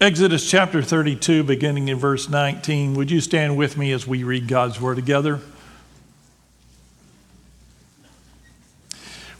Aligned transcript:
Exodus 0.00 0.48
chapter 0.48 0.80
32, 0.80 1.42
beginning 1.42 1.88
in 1.88 1.98
verse 1.98 2.26
19. 2.26 2.94
Would 2.94 3.10
you 3.10 3.20
stand 3.20 3.58
with 3.58 3.76
me 3.76 3.92
as 3.92 4.06
we 4.06 4.24
read 4.24 4.48
God's 4.48 4.80
word 4.80 4.94
together? 4.94 5.40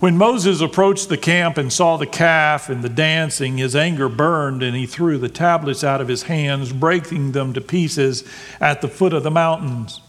When 0.00 0.18
Moses 0.18 0.60
approached 0.60 1.08
the 1.08 1.16
camp 1.16 1.56
and 1.56 1.72
saw 1.72 1.96
the 1.96 2.06
calf 2.06 2.68
and 2.68 2.84
the 2.84 2.90
dancing, 2.90 3.56
his 3.56 3.74
anger 3.74 4.10
burned, 4.10 4.62
and 4.62 4.76
he 4.76 4.84
threw 4.84 5.16
the 5.16 5.30
tablets 5.30 5.82
out 5.82 6.02
of 6.02 6.08
his 6.08 6.24
hands, 6.24 6.74
breaking 6.74 7.32
them 7.32 7.54
to 7.54 7.62
pieces 7.62 8.22
at 8.60 8.82
the 8.82 8.88
foot 8.88 9.14
of 9.14 9.22
the 9.22 9.30
mountains. 9.30 10.02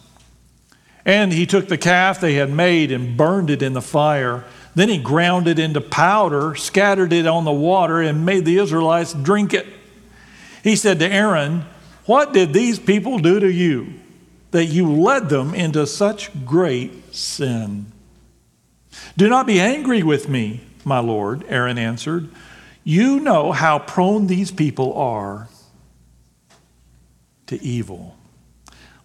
And 1.05 1.31
he 1.31 1.45
took 1.45 1.70
the 1.70 1.77
calf 1.77 2.20
they 2.20 2.33
had 2.33 2.52
made 2.52 2.91
and 2.91 3.15
burned 3.15 3.49
it 3.49 3.61
in 3.61 3.71
the 3.71 3.81
fire. 3.81 4.43
Then 4.75 4.89
he 4.89 4.97
ground 4.97 5.47
it 5.47 5.60
into 5.60 5.79
powder, 5.79 6.55
scattered 6.55 7.13
it 7.13 7.25
on 7.25 7.46
the 7.46 7.54
water, 7.54 8.02
and 8.02 8.25
made 8.25 8.43
the 8.43 8.57
Israelites 8.57 9.13
drink 9.13 9.54
it. 9.54 9.65
He 10.64 10.75
said 10.75 11.00
to 11.00 11.11
Aaron, 11.11 11.65
What 12.06 12.33
did 12.33 12.54
these 12.54 12.79
people 12.79 13.19
do 13.19 13.39
to 13.39 13.52
you 13.52 13.93
that 14.52 14.65
you 14.65 14.92
led 14.92 15.29
them 15.29 15.54
into 15.56 15.88
such 15.88 16.46
great 16.46 17.14
sin? 17.15 17.92
Do 19.18 19.29
not 19.29 19.47
be 19.47 19.60
angry 19.60 20.04
with 20.04 20.29
me, 20.29 20.61
my 20.83 21.00
Lord, 21.00 21.43
Aaron 21.47 21.78
answered. 21.78 22.29
You 22.83 23.19
know 23.19 23.52
how 23.52 23.79
prone 23.79 24.28
these 24.28 24.52
people 24.52 24.93
are 24.93 25.50
to 27.47 27.61
evil. 27.61 28.16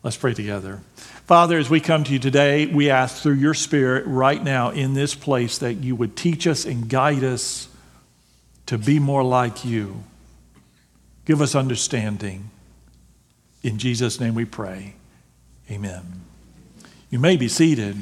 Let's 0.02 0.16
pray 0.16 0.34
together. 0.34 0.80
Father, 1.26 1.58
as 1.58 1.68
we 1.68 1.80
come 1.80 2.04
to 2.04 2.12
you 2.12 2.18
today, 2.18 2.66
we 2.66 2.90
ask 2.90 3.22
through 3.22 3.34
your 3.34 3.54
Spirit 3.54 4.06
right 4.06 4.42
now 4.42 4.70
in 4.70 4.94
this 4.94 5.14
place 5.14 5.58
that 5.58 5.74
you 5.74 5.96
would 5.96 6.16
teach 6.16 6.46
us 6.46 6.64
and 6.64 6.88
guide 6.88 7.24
us 7.24 7.68
to 8.66 8.78
be 8.78 8.98
more 8.98 9.24
like 9.24 9.64
you. 9.64 10.04
Give 11.26 11.42
us 11.42 11.54
understanding. 11.54 12.50
In 13.62 13.78
Jesus' 13.78 14.20
name 14.20 14.34
we 14.34 14.44
pray. 14.44 14.94
Amen. 15.70 16.22
You 17.10 17.18
may 17.18 17.36
be 17.36 17.48
seated. 17.48 17.96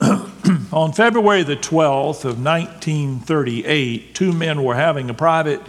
On 0.72 0.92
February 0.92 1.42
the 1.42 1.56
12th 1.56 2.24
of 2.24 2.42
1938, 2.42 4.14
two 4.14 4.32
men 4.32 4.62
were 4.62 4.76
having 4.76 5.10
a 5.10 5.14
private 5.14 5.60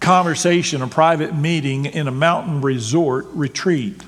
conversation, 0.00 0.82
a 0.82 0.86
private 0.86 1.34
meeting 1.34 1.86
in 1.86 2.06
a 2.06 2.12
mountain 2.12 2.60
resort 2.60 3.26
retreat. 3.32 4.02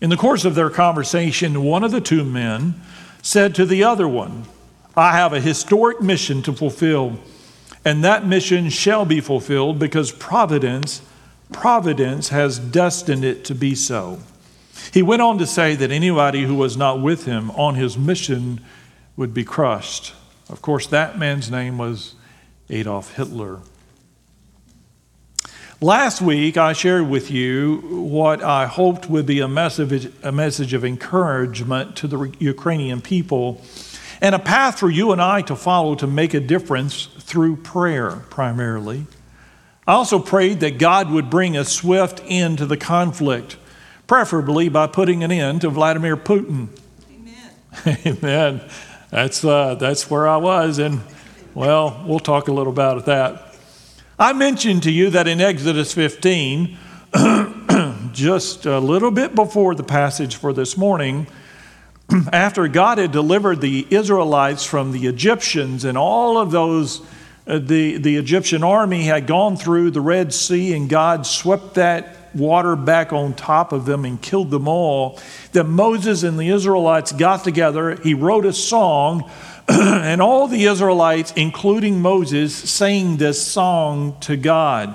In 0.00 0.10
the 0.10 0.16
course 0.16 0.44
of 0.44 0.54
their 0.54 0.70
conversation, 0.70 1.64
one 1.64 1.82
of 1.82 1.90
the 1.90 2.00
two 2.00 2.24
men 2.24 2.80
said 3.20 3.54
to 3.56 3.66
the 3.66 3.82
other 3.82 4.06
one, 4.06 4.44
I 4.96 5.12
have 5.12 5.32
a 5.32 5.40
historic 5.40 6.00
mission 6.00 6.42
to 6.42 6.52
fulfill 6.52 7.18
and 7.84 8.02
that 8.02 8.26
mission 8.26 8.70
shall 8.70 9.04
be 9.04 9.20
fulfilled 9.20 9.78
because 9.78 10.10
providence 10.10 11.02
providence 11.52 12.30
has 12.30 12.58
destined 12.58 13.24
it 13.24 13.44
to 13.44 13.54
be 13.54 13.74
so. 13.74 14.18
He 14.92 15.02
went 15.02 15.22
on 15.22 15.38
to 15.38 15.46
say 15.46 15.74
that 15.76 15.90
anybody 15.90 16.44
who 16.44 16.54
was 16.54 16.76
not 16.76 17.00
with 17.00 17.26
him 17.26 17.50
on 17.52 17.74
his 17.74 17.96
mission 17.96 18.60
would 19.16 19.32
be 19.32 19.44
crushed. 19.44 20.14
Of 20.48 20.62
course 20.62 20.86
that 20.88 21.18
man's 21.18 21.50
name 21.50 21.78
was 21.78 22.14
adolf 22.68 23.14
hitler. 23.14 23.60
Last 25.80 26.22
week 26.22 26.56
i 26.56 26.72
shared 26.72 27.08
with 27.08 27.30
you 27.30 27.76
what 27.90 28.42
i 28.42 28.66
hoped 28.66 29.08
would 29.10 29.26
be 29.26 29.40
a 29.40 29.48
message, 29.48 30.10
a 30.22 30.32
message 30.32 30.72
of 30.72 30.84
encouragement 30.84 31.96
to 31.96 32.08
the 32.08 32.32
ukrainian 32.38 33.00
people 33.00 33.60
and 34.20 34.34
a 34.34 34.38
path 34.38 34.78
for 34.78 34.90
you 34.90 35.12
and 35.12 35.20
I 35.20 35.42
to 35.42 35.56
follow 35.56 35.94
to 35.96 36.06
make 36.06 36.34
a 36.34 36.40
difference 36.40 37.06
through 37.06 37.56
prayer 37.56 38.22
primarily. 38.30 39.06
I 39.86 39.92
also 39.94 40.18
prayed 40.18 40.60
that 40.60 40.78
God 40.78 41.10
would 41.10 41.28
bring 41.28 41.56
a 41.56 41.64
swift 41.64 42.22
end 42.26 42.58
to 42.58 42.66
the 42.66 42.76
conflict, 42.76 43.56
preferably 44.06 44.68
by 44.68 44.86
putting 44.86 45.22
an 45.22 45.30
end 45.30 45.60
to 45.60 45.70
Vladimir 45.70 46.16
Putin. 46.16 46.68
Amen. 47.10 47.98
Amen. 48.06 48.70
That's, 49.10 49.44
uh, 49.44 49.74
that's 49.74 50.10
where 50.10 50.26
I 50.26 50.38
was, 50.38 50.78
and 50.78 51.00
well, 51.54 52.02
we'll 52.06 52.18
talk 52.18 52.48
a 52.48 52.52
little 52.52 52.72
about 52.72 53.04
that. 53.06 53.54
I 54.18 54.32
mentioned 54.32 54.84
to 54.84 54.90
you 54.90 55.10
that 55.10 55.28
in 55.28 55.40
Exodus 55.40 55.92
15, 55.92 56.78
just 58.12 58.64
a 58.64 58.78
little 58.78 59.10
bit 59.10 59.34
before 59.34 59.74
the 59.74 59.84
passage 59.84 60.36
for 60.36 60.52
this 60.52 60.76
morning, 60.76 61.26
after 62.32 62.68
God 62.68 62.98
had 62.98 63.12
delivered 63.12 63.60
the 63.60 63.86
Israelites 63.90 64.64
from 64.64 64.92
the 64.92 65.06
Egyptians 65.06 65.84
and 65.84 65.96
all 65.96 66.38
of 66.38 66.50
those, 66.50 67.00
uh, 67.46 67.58
the, 67.58 67.98
the 67.98 68.16
Egyptian 68.16 68.62
army 68.62 69.04
had 69.04 69.26
gone 69.26 69.56
through 69.56 69.90
the 69.90 70.00
Red 70.00 70.32
Sea 70.32 70.74
and 70.74 70.88
God 70.88 71.26
swept 71.26 71.74
that 71.74 72.16
water 72.34 72.76
back 72.76 73.12
on 73.12 73.34
top 73.34 73.72
of 73.72 73.86
them 73.86 74.04
and 74.04 74.20
killed 74.20 74.50
them 74.50 74.68
all, 74.68 75.20
that 75.52 75.64
Moses 75.64 76.22
and 76.22 76.38
the 76.38 76.48
Israelites 76.48 77.12
got 77.12 77.44
together. 77.44 77.96
He 77.96 78.14
wrote 78.14 78.44
a 78.44 78.52
song, 78.52 79.30
and 79.68 80.20
all 80.20 80.48
the 80.48 80.64
Israelites, 80.64 81.32
including 81.36 82.02
Moses, 82.02 82.54
sang 82.54 83.16
this 83.16 83.46
song 83.46 84.16
to 84.20 84.36
God. 84.36 84.94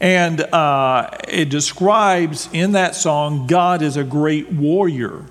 And 0.00 0.40
uh, 0.40 1.10
it 1.28 1.48
describes 1.48 2.48
in 2.52 2.72
that 2.72 2.94
song 2.94 3.46
God 3.46 3.82
is 3.82 3.96
a 3.96 4.04
great 4.04 4.50
warrior. 4.52 5.24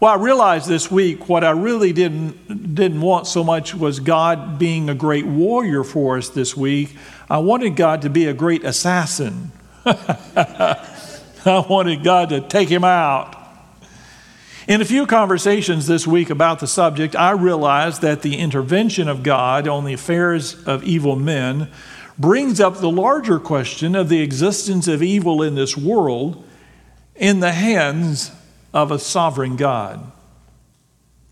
Well, 0.00 0.10
I 0.10 0.16
realized 0.16 0.68
this 0.68 0.90
week 0.90 1.28
what 1.28 1.44
I 1.44 1.50
really 1.50 1.92
didn't, 1.92 2.74
didn't 2.74 3.00
want 3.00 3.28
so 3.28 3.44
much 3.44 3.72
was 3.72 4.00
God 4.00 4.58
being 4.58 4.90
a 4.90 4.94
great 4.96 5.24
warrior 5.24 5.84
for 5.84 6.18
us 6.18 6.28
this 6.28 6.56
week. 6.56 6.96
I 7.30 7.38
wanted 7.38 7.76
God 7.76 8.02
to 8.02 8.10
be 8.10 8.26
a 8.26 8.34
great 8.34 8.64
assassin. 8.64 9.52
I 9.86 11.64
wanted 11.68 12.02
God 12.02 12.30
to 12.30 12.40
take 12.40 12.68
him 12.68 12.82
out. 12.82 13.38
In 14.68 14.80
a 14.80 14.84
few 14.84 15.06
conversations 15.06 15.86
this 15.86 16.06
week 16.06 16.30
about 16.30 16.60
the 16.60 16.66
subject, 16.66 17.14
I 17.14 17.32
realized 17.32 18.02
that 18.02 18.22
the 18.22 18.38
intervention 18.38 19.08
of 19.08 19.22
God 19.22 19.68
on 19.68 19.84
the 19.84 19.92
affairs 19.92 20.62
of 20.64 20.84
evil 20.84 21.14
men 21.14 21.70
brings 22.18 22.60
up 22.60 22.78
the 22.78 22.90
larger 22.90 23.38
question 23.38 23.94
of 23.94 24.08
the 24.08 24.20
existence 24.20 24.88
of 24.88 25.02
evil 25.02 25.42
in 25.42 25.54
this 25.54 25.76
world 25.76 26.44
in 27.16 27.40
the 27.40 27.52
hands 27.52 28.30
of 28.72 28.90
a 28.90 28.98
sovereign 28.98 29.56
God. 29.56 30.10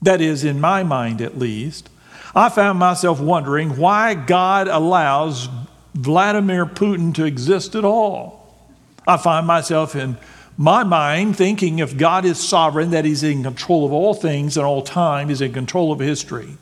That 0.02 0.20
is, 0.20 0.44
in 0.44 0.60
my 0.60 0.82
mind 0.82 1.20
at 1.20 1.38
least. 1.38 1.90
I 2.34 2.48
found 2.48 2.78
myself 2.78 3.20
wondering 3.20 3.76
why 3.76 4.14
God 4.14 4.68
allows 4.68 5.48
Vladimir 5.94 6.64
Putin 6.64 7.14
to 7.14 7.24
exist 7.24 7.74
at 7.74 7.84
all. 7.84 8.54
I 9.06 9.16
find 9.16 9.46
myself 9.46 9.96
in 9.96 10.16
my 10.56 10.84
mind 10.84 11.36
thinking 11.36 11.78
if 11.78 11.96
God 11.96 12.24
is 12.24 12.38
sovereign, 12.38 12.90
that 12.90 13.04
He's 13.04 13.22
in 13.22 13.42
control 13.42 13.84
of 13.84 13.92
all 13.92 14.14
things 14.14 14.56
and 14.56 14.64
all 14.64 14.82
time, 14.82 15.28
He's 15.28 15.40
in 15.40 15.52
control 15.52 15.90
of 15.90 16.00
history. 16.00 16.56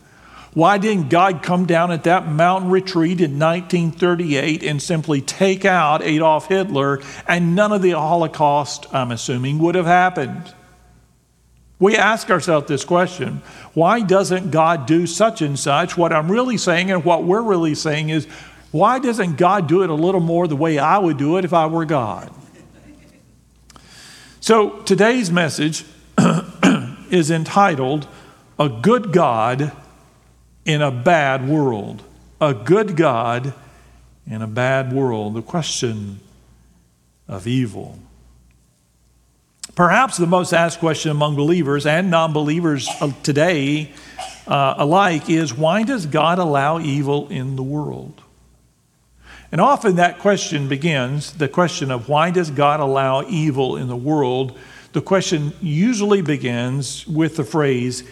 Why 0.59 0.77
didn't 0.79 1.09
God 1.09 1.45
come 1.45 1.67
down 1.67 1.93
at 1.93 2.03
that 2.03 2.27
mountain 2.27 2.69
retreat 2.69 3.21
in 3.21 3.39
1938 3.39 4.65
and 4.65 4.83
simply 4.83 5.21
take 5.21 5.65
out 5.65 6.03
Adolf 6.03 6.49
Hitler 6.49 7.01
and 7.29 7.55
none 7.55 7.71
of 7.71 7.81
the 7.81 7.93
Holocaust, 7.93 8.93
I'm 8.93 9.13
assuming, 9.13 9.61
would 9.61 9.77
have 9.77 9.87
happened? 9.87 10.53
We 11.79 11.97
ask 11.97 12.29
ourselves 12.29 12.67
this 12.67 12.85
question 12.85 13.41
why 13.75 14.01
doesn't 14.01 14.51
God 14.51 14.87
do 14.87 15.07
such 15.07 15.43
and 15.43 15.57
such? 15.57 15.97
What 15.97 16.13
I'm 16.13 16.29
really 16.29 16.57
saying 16.57 16.91
and 16.91 17.05
what 17.05 17.23
we're 17.23 17.41
really 17.41 17.77
saying 17.77 18.09
is, 18.09 18.27
why 18.73 18.99
doesn't 18.99 19.37
God 19.37 19.69
do 19.69 19.85
it 19.85 19.91
a 19.91 19.95
little 19.95 20.21
more 20.21 20.49
the 20.49 20.57
way 20.57 20.77
I 20.77 20.99
would 20.99 21.19
do 21.19 21.37
it 21.37 21.45
if 21.45 21.53
I 21.53 21.67
were 21.67 21.85
God? 21.85 22.35
So 24.41 24.71
today's 24.81 25.31
message 25.31 25.85
is 27.13 27.31
entitled, 27.31 28.09
A 28.59 28.69
Good 28.69 29.13
God 29.13 29.71
in 30.69 30.83
a 30.83 30.91
bad 30.91 31.49
world. 31.49 32.03
A 32.41 32.53
good 32.53 32.95
God 32.95 33.55
in 34.31 34.43
a 34.43 34.47
bad 34.47 34.93
world. 34.93 35.35
The 35.35 35.43
question 35.43 36.21
of 37.27 37.47
evil. 37.47 37.99
Perhaps 39.75 40.19
the 40.19 40.27
most 40.27 40.53
asked 40.53 40.79
question 40.79 41.11
among 41.11 41.37
believers 41.37 41.87
and 41.87 42.11
non 42.11 42.35
believers 42.35 42.87
today 43.23 43.93
uh, 44.47 44.75
alike 44.77 45.31
is 45.31 45.55
why 45.55 45.85
does 45.85 46.05
God 46.05 46.39
allow 46.39 46.79
evil 46.79 47.29
in 47.29 47.57
the 47.57 47.63
world? 47.63 48.21
And 49.51 49.63
often 49.63 49.97
that 49.97 50.19
question 50.19 50.69
begins 50.69 51.33
the 51.33 51.49
question 51.49 51.91
of 51.91 52.11
why 52.11 52.31
does 52.31 52.51
God 52.51 52.81
allow 52.81 53.27
evil 53.27 53.77
in 53.77 53.89
the 53.89 53.97
world? 53.97 54.59
The 54.93 55.01
question 55.01 55.55
usually 55.63 56.21
begins 56.21 57.07
with 57.07 57.37
the 57.37 57.45
phrase, 57.45 58.05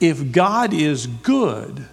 if 0.00 0.32
God 0.32 0.74
is 0.74 1.06
good, 1.06 1.86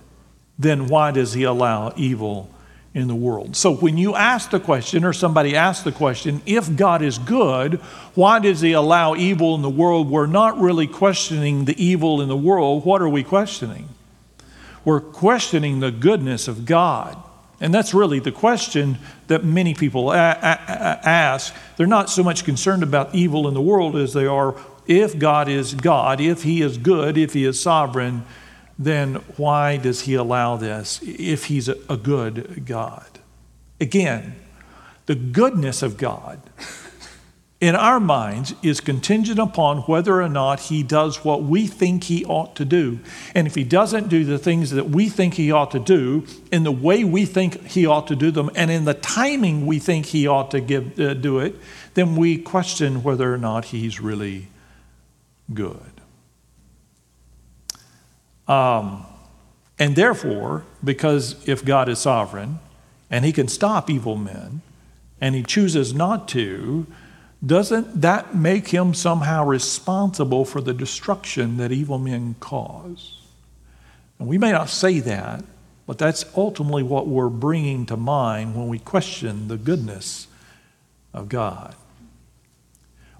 then 0.59 0.87
why 0.87 1.11
does 1.11 1.33
he 1.33 1.43
allow 1.43 1.93
evil 1.95 2.51
in 2.93 3.07
the 3.07 3.15
world? 3.15 3.55
So 3.55 3.75
when 3.75 3.97
you 3.97 4.15
ask 4.15 4.51
the 4.51 4.59
question, 4.59 5.05
or 5.05 5.13
somebody 5.13 5.55
asks 5.55 5.83
the 5.85 5.91
question, 5.93 6.41
if 6.45 6.75
God 6.75 7.01
is 7.01 7.17
good, 7.17 7.75
why 8.13 8.39
does 8.39 8.59
he 8.59 8.73
allow 8.73 9.15
evil 9.15 9.55
in 9.55 9.61
the 9.61 9.69
world? 9.69 10.09
We're 10.09 10.25
not 10.25 10.59
really 10.59 10.85
questioning 10.85 11.65
the 11.65 11.81
evil 11.81 12.21
in 12.21 12.27
the 12.27 12.37
world. 12.37 12.83
What 12.85 13.01
are 13.01 13.09
we 13.09 13.23
questioning? 13.23 13.87
We're 14.83 14.99
questioning 14.99 15.79
the 15.79 15.91
goodness 15.91 16.47
of 16.47 16.65
God. 16.65 17.15
And 17.61 17.73
that's 17.73 17.93
really 17.93 18.19
the 18.19 18.31
question 18.31 18.97
that 19.27 19.43
many 19.43 19.73
people 19.73 20.11
a- 20.11 20.15
a- 20.15 21.07
ask. 21.07 21.53
They're 21.77 21.87
not 21.87 22.09
so 22.09 22.23
much 22.23 22.45
concerned 22.45 22.83
about 22.83 23.13
evil 23.13 23.47
in 23.47 23.53
the 23.53 23.61
world 23.61 23.95
as 23.95 24.13
they 24.13 24.25
are 24.25 24.55
if 24.87 25.19
God 25.19 25.47
is 25.47 25.73
God, 25.73 26.19
if 26.19 26.43
He 26.43 26.61
is 26.61 26.77
good, 26.77 27.17
if 27.17 27.33
He 27.33 27.45
is 27.45 27.59
sovereign, 27.59 28.23
then 28.79 29.15
why 29.37 29.77
does 29.77 30.01
He 30.01 30.15
allow 30.15 30.55
this 30.55 30.99
if 31.03 31.45
He's 31.45 31.67
a 31.67 31.97
good 31.97 32.65
God? 32.65 33.19
Again, 33.79 34.35
the 35.05 35.15
goodness 35.15 35.83
of 35.83 35.97
God 35.97 36.41
in 37.61 37.75
our 37.75 37.99
minds 37.99 38.53
is 38.63 38.79
contingent 38.79 39.37
upon 39.37 39.79
whether 39.79 40.21
or 40.21 40.29
not 40.29 40.61
he 40.61 40.81
does 40.81 41.25
what 41.25 41.43
we 41.43 41.67
think 41.67 42.05
he 42.05 42.23
ought 42.25 42.55
to 42.55 42.63
do. 42.63 42.99
And 43.35 43.47
if 43.47 43.55
he 43.55 43.65
doesn't 43.65 44.07
do 44.07 44.23
the 44.23 44.37
things 44.37 44.71
that 44.71 44.89
we 44.89 45.09
think 45.09 45.33
he 45.33 45.51
ought 45.51 45.71
to 45.71 45.79
do, 45.79 46.25
in 46.51 46.63
the 46.63 46.71
way 46.71 47.03
we 47.03 47.25
think 47.25 47.65
he 47.67 47.85
ought 47.85 48.07
to 48.07 48.15
do 48.15 48.31
them, 48.31 48.49
and 48.55 48.71
in 48.71 48.85
the 48.85 48.93
timing 48.93 49.65
we 49.65 49.77
think 49.77 50.07
he 50.07 50.25
ought 50.25 50.51
to 50.51 50.61
give, 50.61 50.97
uh, 50.99 51.13
do 51.15 51.39
it, 51.39 51.55
then 51.95 52.15
we 52.15 52.37
question 52.37 53.03
whether 53.03 53.33
or 53.33 53.37
not 53.37 53.65
he's 53.65 53.99
really 53.99 54.47
good. 55.53 55.98
Um, 58.49 59.05
and 59.77 59.95
therefore, 59.95 60.65
because 60.83 61.47
if 61.47 61.63
God 61.63 61.87
is 61.87 61.99
sovereign 61.99 62.59
and 63.09 63.23
he 63.23 63.31
can 63.31 63.47
stop 63.47 63.89
evil 63.89 64.17
men, 64.17 64.61
and 65.21 65.35
he 65.35 65.43
chooses 65.43 65.93
not 65.93 66.27
to, 66.29 66.87
doesn't 67.45 68.01
that 68.01 68.35
make 68.35 68.69
him 68.69 68.93
somehow 68.93 69.45
responsible 69.45 70.45
for 70.45 70.61
the 70.61 70.73
destruction 70.73 71.57
that 71.57 71.71
evil 71.71 71.97
men 71.97 72.35
cause? 72.39 73.17
And 74.17 74.27
we 74.27 74.37
may 74.37 74.51
not 74.51 74.69
say 74.69 74.99
that, 74.99 75.43
but 75.85 75.97
that's 75.97 76.25
ultimately 76.35 76.83
what 76.83 77.07
we're 77.07 77.29
bringing 77.29 77.85
to 77.87 77.97
mind 77.97 78.55
when 78.55 78.67
we 78.67 78.79
question 78.79 79.47
the 79.47 79.57
goodness 79.57 80.27
of 81.13 81.29
God. 81.29 81.75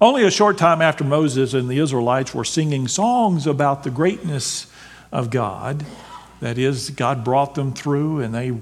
Only 0.01 0.23
a 0.23 0.31
short 0.31 0.57
time 0.57 0.81
after 0.81 1.03
Moses 1.03 1.53
and 1.53 1.67
the 1.67 1.79
Israelites 1.79 2.33
were 2.33 2.45
singing 2.45 2.87
songs 2.87 3.45
about 3.47 3.83
the 3.83 3.89
greatness 3.89 4.67
of 5.11 5.29
God, 5.29 5.85
that 6.39 6.57
is, 6.57 6.89
God 6.91 7.23
brought 7.23 7.55
them 7.55 7.73
through 7.73 8.21
and 8.21 8.33
they 8.33 8.53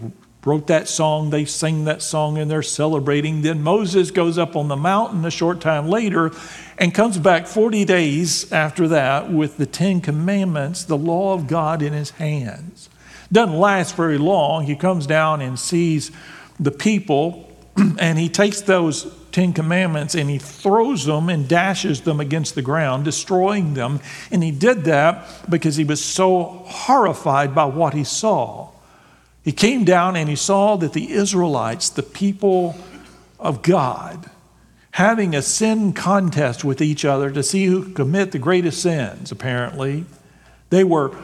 wrote 0.47 0.67
that 0.67 0.87
song, 0.87 1.29
they 1.29 1.43
sing 1.43 1.83
that 1.83 2.01
song, 2.01 2.37
and 2.37 2.49
they're 2.49 2.63
celebrating. 2.63 3.41
Then 3.41 3.61
Moses 3.61 4.11
goes 4.11 4.37
up 4.37 4.55
on 4.55 4.69
the 4.69 4.77
mountain 4.77 5.25
a 5.25 5.29
short 5.29 5.59
time 5.59 5.89
later 5.89 6.31
and 6.77 6.93
comes 6.93 7.17
back 7.17 7.47
40 7.47 7.83
days 7.83 8.49
after 8.53 8.87
that 8.87 9.29
with 9.29 9.57
the 9.57 9.65
Ten 9.65 9.99
Commandments, 9.99 10.85
the 10.85 10.97
law 10.97 11.33
of 11.33 11.47
God 11.47 11.81
in 11.81 11.91
his 11.91 12.11
hands. 12.11 12.89
Doesn't 13.29 13.57
last 13.57 13.97
very 13.97 14.17
long. 14.17 14.63
He 14.63 14.77
comes 14.77 15.05
down 15.05 15.41
and 15.41 15.59
sees 15.59 16.11
the 16.59 16.71
people, 16.71 17.51
and 17.99 18.17
he 18.17 18.29
takes 18.29 18.61
those 18.61 19.03
Ten 19.37 19.53
Commandments 19.53 20.15
and 20.15 20.31
he 20.31 20.39
throws 20.39 21.05
them 21.05 21.29
and 21.29 21.47
dashes 21.47 22.01
them 22.01 22.19
against 22.19 22.55
the 22.55 22.63
ground, 22.63 23.05
destroying 23.05 23.75
them. 23.75 23.99
And 24.31 24.41
he 24.41 24.49
did 24.49 24.85
that 24.85 25.27
because 25.47 25.75
he 25.75 25.83
was 25.83 26.03
so 26.03 26.63
horrified 26.65 27.53
by 27.53 27.65
what 27.65 27.93
he 27.93 28.03
saw. 28.03 28.69
He 29.43 29.51
came 29.51 29.83
down 29.83 30.15
and 30.15 30.27
he 30.27 30.35
saw 30.35 30.75
that 30.77 30.93
the 30.93 31.11
Israelites, 31.11 31.89
the 31.89 32.01
people 32.01 32.77
of 33.39 33.61
God, 33.61 34.31
having 34.89 35.35
a 35.35 35.43
sin 35.43 35.93
contest 35.93 36.63
with 36.63 36.81
each 36.81 37.05
other 37.05 37.29
to 37.29 37.43
see 37.43 37.65
who 37.65 37.83
could 37.83 37.95
commit 37.95 38.31
the 38.31 38.39
greatest 38.39 38.81
sins, 38.81 39.31
apparently, 39.31 40.05
they 40.71 40.83
were 40.83 41.15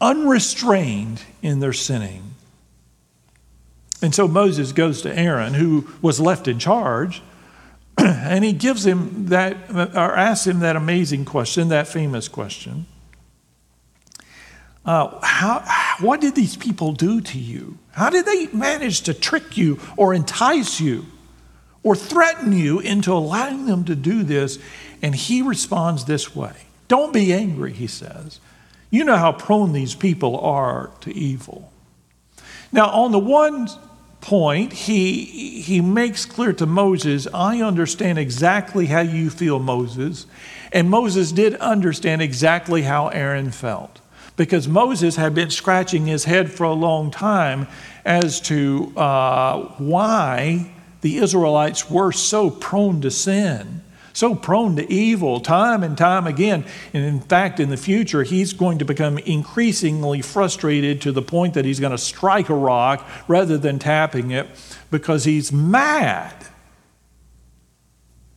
unrestrained 0.00 1.20
in 1.42 1.58
their 1.58 1.72
sinning. 1.72 2.33
And 4.04 4.14
so 4.14 4.28
Moses 4.28 4.72
goes 4.72 5.02
to 5.02 5.18
Aaron, 5.18 5.54
who 5.54 5.88
was 6.02 6.20
left 6.20 6.46
in 6.46 6.58
charge, 6.58 7.22
and 7.98 8.44
he 8.44 8.52
gives 8.52 8.84
him 8.84 9.26
that, 9.26 9.56
or 9.70 10.16
asks 10.16 10.46
him 10.46 10.60
that 10.60 10.76
amazing 10.76 11.24
question, 11.24 11.68
that 11.68 11.88
famous 11.88 12.28
question 12.28 12.86
uh, 14.84 15.18
how, 15.22 15.60
what 16.00 16.20
did 16.20 16.34
these 16.34 16.56
people 16.56 16.92
do 16.92 17.20
to 17.20 17.38
you? 17.38 17.78
How 17.92 18.10
did 18.10 18.26
they 18.26 18.46
manage 18.48 19.02
to 19.02 19.14
trick 19.14 19.56
you 19.56 19.80
or 19.96 20.12
entice 20.12 20.80
you 20.80 21.06
or 21.82 21.96
threaten 21.96 22.52
you 22.52 22.80
into 22.80 23.12
allowing 23.12 23.66
them 23.66 23.84
to 23.84 23.94
do 23.94 24.22
this? 24.22 24.58
And 25.00 25.14
he 25.14 25.42
responds 25.42 26.04
this 26.04 26.34
way 26.36 26.54
Don't 26.88 27.12
be 27.12 27.32
angry, 27.32 27.72
he 27.72 27.86
says. 27.86 28.40
You 28.90 29.04
know 29.04 29.16
how 29.16 29.32
prone 29.32 29.72
these 29.72 29.94
people 29.94 30.38
are 30.38 30.90
to 31.00 31.12
evil. 31.12 31.72
Now, 32.70 32.90
on 32.90 33.12
the 33.12 33.18
one 33.18 33.68
point, 34.24 34.72
he, 34.72 35.24
he 35.60 35.82
makes 35.82 36.24
clear 36.24 36.54
to 36.54 36.64
Moses, 36.64 37.28
I 37.34 37.60
understand 37.60 38.18
exactly 38.18 38.86
how 38.86 39.00
you 39.00 39.28
feel, 39.28 39.58
Moses. 39.58 40.26
And 40.72 40.88
Moses 40.88 41.30
did 41.30 41.54
understand 41.56 42.22
exactly 42.22 42.82
how 42.82 43.08
Aaron 43.08 43.50
felt 43.50 44.00
because 44.36 44.66
Moses 44.66 45.16
had 45.16 45.34
been 45.34 45.50
scratching 45.50 46.06
his 46.06 46.24
head 46.24 46.50
for 46.50 46.64
a 46.64 46.72
long 46.72 47.10
time 47.10 47.68
as 48.04 48.40
to 48.40 48.92
uh, 48.96 49.60
why 49.76 50.72
the 51.02 51.18
Israelites 51.18 51.90
were 51.90 52.10
so 52.10 52.48
prone 52.50 53.02
to 53.02 53.10
sin, 53.10 53.82
so 54.14 54.34
prone 54.34 54.76
to 54.76 54.90
evil, 54.90 55.40
time 55.40 55.82
and 55.82 55.98
time 55.98 56.26
again. 56.26 56.64
And 56.94 57.04
in 57.04 57.20
fact, 57.20 57.60
in 57.60 57.68
the 57.68 57.76
future, 57.76 58.22
he's 58.22 58.52
going 58.54 58.78
to 58.78 58.84
become 58.84 59.18
increasingly 59.18 60.22
frustrated 60.22 61.02
to 61.02 61.12
the 61.12 61.20
point 61.20 61.54
that 61.54 61.66
he's 61.66 61.80
going 61.80 61.92
to 61.92 61.98
strike 61.98 62.48
a 62.48 62.54
rock 62.54 63.06
rather 63.28 63.58
than 63.58 63.78
tapping 63.78 64.30
it 64.30 64.48
because 64.90 65.24
he's 65.24 65.52
mad. 65.52 66.32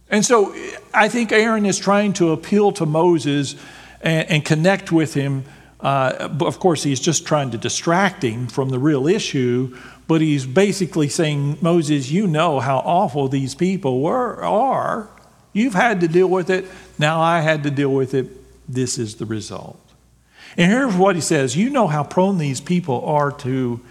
And 0.09 0.25
so 0.25 0.53
I 0.93 1.07
think 1.07 1.31
Aaron 1.31 1.65
is 1.65 1.77
trying 1.77 2.13
to 2.13 2.31
appeal 2.31 2.71
to 2.73 2.85
Moses 2.85 3.55
and, 4.01 4.29
and 4.29 4.45
connect 4.45 4.91
with 4.91 5.13
him 5.13 5.45
uh, 5.79 6.29
of 6.41 6.59
course, 6.59 6.83
he's 6.83 6.99
just 6.99 7.25
trying 7.25 7.51
to 7.51 7.57
distract 7.57 8.23
him 8.23 8.47
from 8.47 8.69
the 8.69 8.79
real 8.79 9.07
issue, 9.07 9.77
but 10.07 10.21
he's 10.21 10.45
basically 10.45 11.07
saying, 11.07 11.57
Moses, 11.61 12.09
you 12.09 12.25
know 12.25 12.59
how 12.59 12.79
awful 12.79 13.27
these 13.27 13.53
people 13.53 14.01
were, 14.01 14.43
are. 14.43 15.09
You've 15.53 15.73
had 15.73 16.01
to 16.01 16.07
deal 16.07 16.27
with 16.27 16.49
it. 16.49 16.65
Now 16.99 17.21
I 17.21 17.41
had 17.41 17.63
to 17.63 17.71
deal 17.71 17.93
with 17.93 18.13
it. 18.13 18.27
This 18.71 18.97
is 18.97 19.15
the 19.15 19.25
result. 19.25 19.79
And 20.57 20.71
here's 20.71 20.95
what 20.95 21.15
he 21.15 21.21
says 21.21 21.55
You 21.55 21.69
know 21.69 21.87
how 21.87 22.03
prone 22.03 22.37
these 22.37 22.61
people 22.61 23.03
are 23.05 23.31
to 23.31 23.81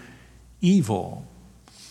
evil. 0.61 1.25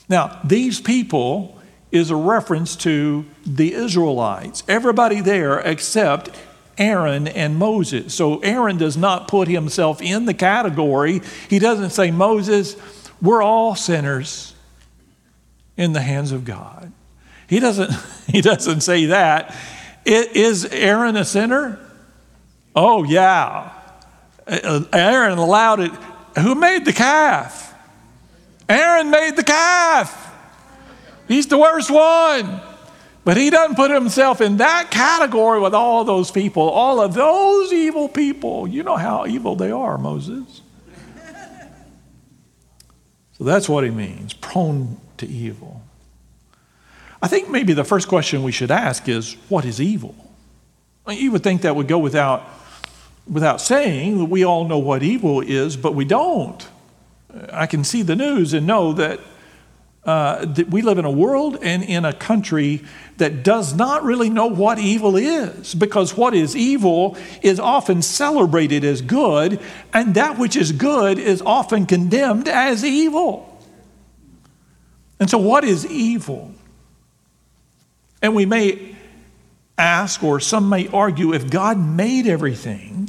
Now, 0.09 0.41
these 0.45 0.81
people 0.81 1.61
is 1.91 2.11
a 2.11 2.17
reference 2.17 2.77
to 2.77 3.25
the 3.45 3.73
Israelites, 3.75 4.63
everybody 4.69 5.21
there 5.21 5.59
except 5.61 6.31
Aaron 6.79 7.27
and 7.27 7.57
Moses. 7.57 8.15
So 8.15 8.39
Aaron 8.41 8.77
does 8.77 8.97
not 8.97 9.29
put 9.29 9.49
himself 9.49 10.03
in 10.03 10.27
the 10.27 10.35
category. 10.35 11.23
He 11.49 11.59
doesn't 11.59 11.91
say, 11.91 12.11
Moses, 12.11 12.77
we're 13.23 13.43
all 13.43 13.75
sinners 13.75 14.55
in 15.77 15.93
the 15.93 16.03
hands 16.03 16.33
of 16.33 16.45
God. 16.45 16.93
He 17.49 17.61
doesn't, 17.61 17.91
he 18.27 18.41
doesn't 18.41 18.81
say 18.81 19.07
that. 19.07 19.55
Is 20.05 20.65
Aaron 20.67 21.17
a 21.17 21.25
sinner? 21.25 21.81
Oh, 22.75 23.05
yeah. 23.05 23.73
Uh, 24.47 24.85
Aaron 24.93 25.39
allowed 25.39 25.81
it. 25.81 25.91
Who 26.39 26.55
made 26.55 26.85
the 26.85 26.93
calf? 26.93 27.75
Aaron 28.69 29.11
made 29.11 29.37
the 29.37 29.43
calf. 29.43 30.23
He's 31.27 31.47
the 31.49 31.59
worst 31.59 31.91
one. 31.91 32.61
But 33.25 33.37
he 33.37 33.51
doesn't 33.51 33.75
put 33.75 33.91
himself 33.91 34.41
in 34.41 34.59
that 34.59 34.93
category 34.93 35.59
with 35.59 35.75
all 35.75 36.05
those 36.05 36.31
people, 36.31 36.63
all 36.63 37.01
of 37.01 37.15
those 37.15 37.73
evil 37.73 38.09
people. 38.09 38.69
You 38.69 38.85
know 38.85 38.97
how 38.97 39.27
evil 39.27 39.57
they 39.57 39.73
are, 39.73 39.99
Moses. 39.99 40.63
So 43.33 43.45
that's 43.45 43.69
what 43.69 43.83
he 43.83 43.91
means 43.91 44.33
prone 44.33 45.01
to 45.19 45.27
evil. 45.27 45.76
I 47.27 47.29
think 47.29 47.51
maybe 47.51 47.73
the 47.73 47.83
first 47.83 48.07
question 48.07 48.45
we 48.45 48.53
should 48.53 48.71
ask 48.71 49.09
is 49.09 49.33
what 49.49 49.65
is 49.65 49.81
evil? 49.81 50.15
You 51.09 51.33
would 51.33 51.43
think 51.43 51.63
that 51.63 51.75
would 51.75 51.89
go 51.89 51.99
without, 51.99 52.49
without 53.29 53.61
saying 53.61 54.19
that 54.19 54.27
we 54.27 54.45
all 54.45 54.69
know 54.69 54.79
what 54.79 55.03
evil 55.03 55.41
is, 55.41 55.77
but 55.77 55.97
we 55.97 56.05
don't. 56.05 56.65
I 57.53 57.67
can 57.67 57.83
see 57.83 58.03
the 58.03 58.15
news 58.15 58.53
and 58.53 58.65
know 58.65 58.93
that 58.93 59.19
uh, 60.05 60.45
that 60.45 60.71
we 60.71 60.83
live 60.83 60.99
in 60.99 61.05
a 61.05 61.11
world 61.11 61.59
and 61.63 61.83
in 61.83 62.05
a 62.05 62.13
country 62.13 62.85
that 63.17 63.43
does 63.43 63.75
not 63.75 64.05
really 64.05 64.31
know 64.31 64.47
what 64.47 64.79
evil 64.79 65.17
is 65.17 65.75
because 65.75 66.17
what 66.17 66.33
is 66.33 66.55
evil 66.55 67.17
is 67.43 67.59
often 67.59 68.03
celebrated 68.03 68.85
as 68.85 69.03
good, 69.03 69.59
and 69.93 70.15
that 70.15 70.39
which 70.39 70.55
is 70.55 70.71
good 70.71 71.19
is 71.19 71.43
often 71.43 71.87
condemned 71.87 72.47
as 72.47 72.85
evil. 72.85 73.61
And 75.19 75.29
so, 75.29 75.39
what 75.39 75.65
is 75.65 75.85
evil? 75.87 76.55
And 78.27 78.35
we 78.35 78.45
may 78.45 78.97
ask, 79.79 80.25
or 80.25 80.41
some 80.41 80.69
may 80.69 80.89
argue, 80.89 81.33
if 81.33 81.49
God 81.49 81.79
made 81.79 82.27
everything, 82.27 83.09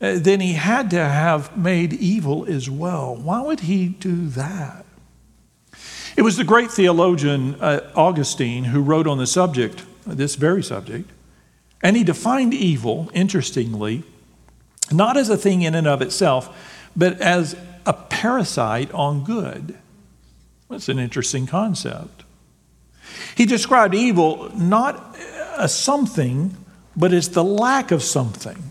uh, 0.00 0.18
then 0.18 0.38
he 0.38 0.52
had 0.52 0.90
to 0.90 1.04
have 1.04 1.58
made 1.58 1.92
evil 1.94 2.46
as 2.46 2.70
well. 2.70 3.16
Why 3.16 3.40
would 3.40 3.58
he 3.58 3.88
do 3.88 4.28
that? 4.28 4.84
It 6.16 6.22
was 6.22 6.36
the 6.36 6.44
great 6.44 6.70
theologian 6.70 7.56
uh, 7.56 7.90
Augustine 7.96 8.66
who 8.66 8.82
wrote 8.82 9.08
on 9.08 9.18
the 9.18 9.26
subject, 9.26 9.82
this 10.06 10.36
very 10.36 10.62
subject, 10.62 11.10
and 11.82 11.96
he 11.96 12.04
defined 12.04 12.54
evil, 12.54 13.10
interestingly, 13.14 14.04
not 14.92 15.16
as 15.16 15.28
a 15.28 15.36
thing 15.36 15.62
in 15.62 15.74
and 15.74 15.88
of 15.88 16.00
itself, 16.00 16.56
but 16.94 17.20
as 17.20 17.56
a 17.84 17.92
parasite 17.92 18.92
on 18.92 19.24
good. 19.24 19.76
That's 20.70 20.88
an 20.88 21.00
interesting 21.00 21.48
concept. 21.48 22.23
He 23.36 23.46
described 23.46 23.94
evil 23.94 24.50
not 24.56 25.16
as 25.58 25.74
something, 25.74 26.56
but 26.96 27.12
as 27.12 27.30
the 27.30 27.44
lack 27.44 27.90
of 27.90 28.02
something. 28.02 28.62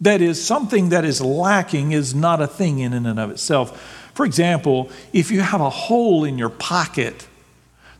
That 0.00 0.22
is, 0.22 0.42
something 0.42 0.88
that 0.90 1.04
is 1.04 1.20
lacking 1.20 1.92
is 1.92 2.14
not 2.14 2.40
a 2.40 2.46
thing 2.46 2.78
in 2.78 2.92
and 2.92 3.18
of 3.18 3.30
itself. 3.30 4.10
For 4.14 4.24
example, 4.24 4.90
if 5.12 5.30
you 5.30 5.40
have 5.40 5.60
a 5.60 5.70
hole 5.70 6.24
in 6.24 6.38
your 6.38 6.48
pocket, 6.48 7.28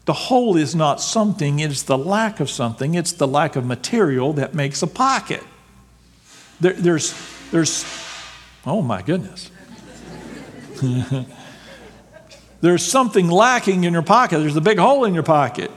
the 0.06 0.14
hole 0.14 0.56
is 0.56 0.74
not 0.74 1.00
something, 1.00 1.58
it's 1.60 1.82
the 1.82 1.98
lack 1.98 2.40
of 2.40 2.48
something, 2.48 2.94
it's 2.94 3.12
the 3.12 3.28
lack 3.28 3.54
of 3.54 3.66
material 3.66 4.32
that 4.32 4.54
makes 4.54 4.82
a 4.82 4.86
pocket. 4.86 5.44
There, 6.58 6.72
there's, 6.72 7.14
there's, 7.50 7.84
oh 8.66 8.80
my 8.80 9.02
goodness. 9.02 9.50
there's 12.60 12.84
something 12.84 13.28
lacking 13.28 13.84
in 13.84 13.92
your 13.92 14.02
pocket, 14.02 14.38
there's 14.38 14.56
a 14.56 14.60
big 14.60 14.78
hole 14.78 15.04
in 15.04 15.14
your 15.14 15.22
pocket. 15.22 15.70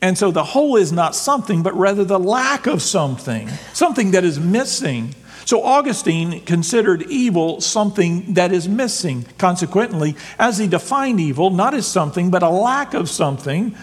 And 0.00 0.18
so 0.18 0.30
the 0.30 0.44
hole 0.44 0.76
is 0.76 0.92
not 0.92 1.14
something, 1.14 1.62
but 1.62 1.74
rather 1.74 2.04
the 2.04 2.18
lack 2.18 2.66
of 2.66 2.82
something, 2.82 3.48
something 3.72 4.10
that 4.10 4.22
is 4.22 4.38
missing. 4.38 5.14
So 5.46 5.62
Augustine 5.62 6.42
considered 6.44 7.02
evil 7.04 7.62
something 7.62 8.34
that 8.34 8.52
is 8.52 8.68
missing. 8.68 9.24
Consequently, 9.38 10.14
as 10.38 10.58
he 10.58 10.66
defined 10.66 11.20
evil, 11.20 11.48
not 11.48 11.72
as 11.72 11.86
something, 11.86 12.30
but 12.30 12.42
a 12.42 12.50
lack 12.50 12.92
of 12.92 13.08
something, 13.08 13.74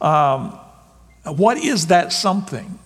um, 0.00 0.58
what 1.24 1.58
is 1.58 1.88
that 1.88 2.12
something? 2.12 2.78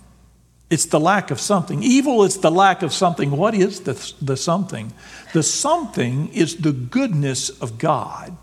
It's 0.70 0.86
the 0.86 1.00
lack 1.00 1.30
of 1.30 1.40
something. 1.40 1.82
Evil 1.82 2.24
is 2.24 2.38
the 2.38 2.50
lack 2.50 2.82
of 2.82 2.92
something. 2.92 3.32
What 3.32 3.54
is 3.54 3.80
the, 3.80 4.14
the 4.20 4.36
something? 4.36 4.92
The 5.32 5.42
something 5.42 6.28
is 6.32 6.56
the 6.56 6.72
goodness 6.72 7.48
of 7.48 7.78
God. 7.78 8.36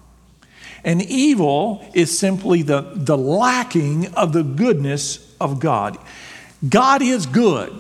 And 0.85 1.01
evil 1.01 1.83
is 1.95 2.17
simply 2.17 2.61
the, 2.61 2.91
the 2.93 3.17
lacking 3.17 4.13
of 4.13 4.31
the 4.31 4.43
goodness 4.43 5.35
of 5.41 5.59
God. 5.59 5.97
God 6.67 7.01
is 7.01 7.25
good. 7.25 7.77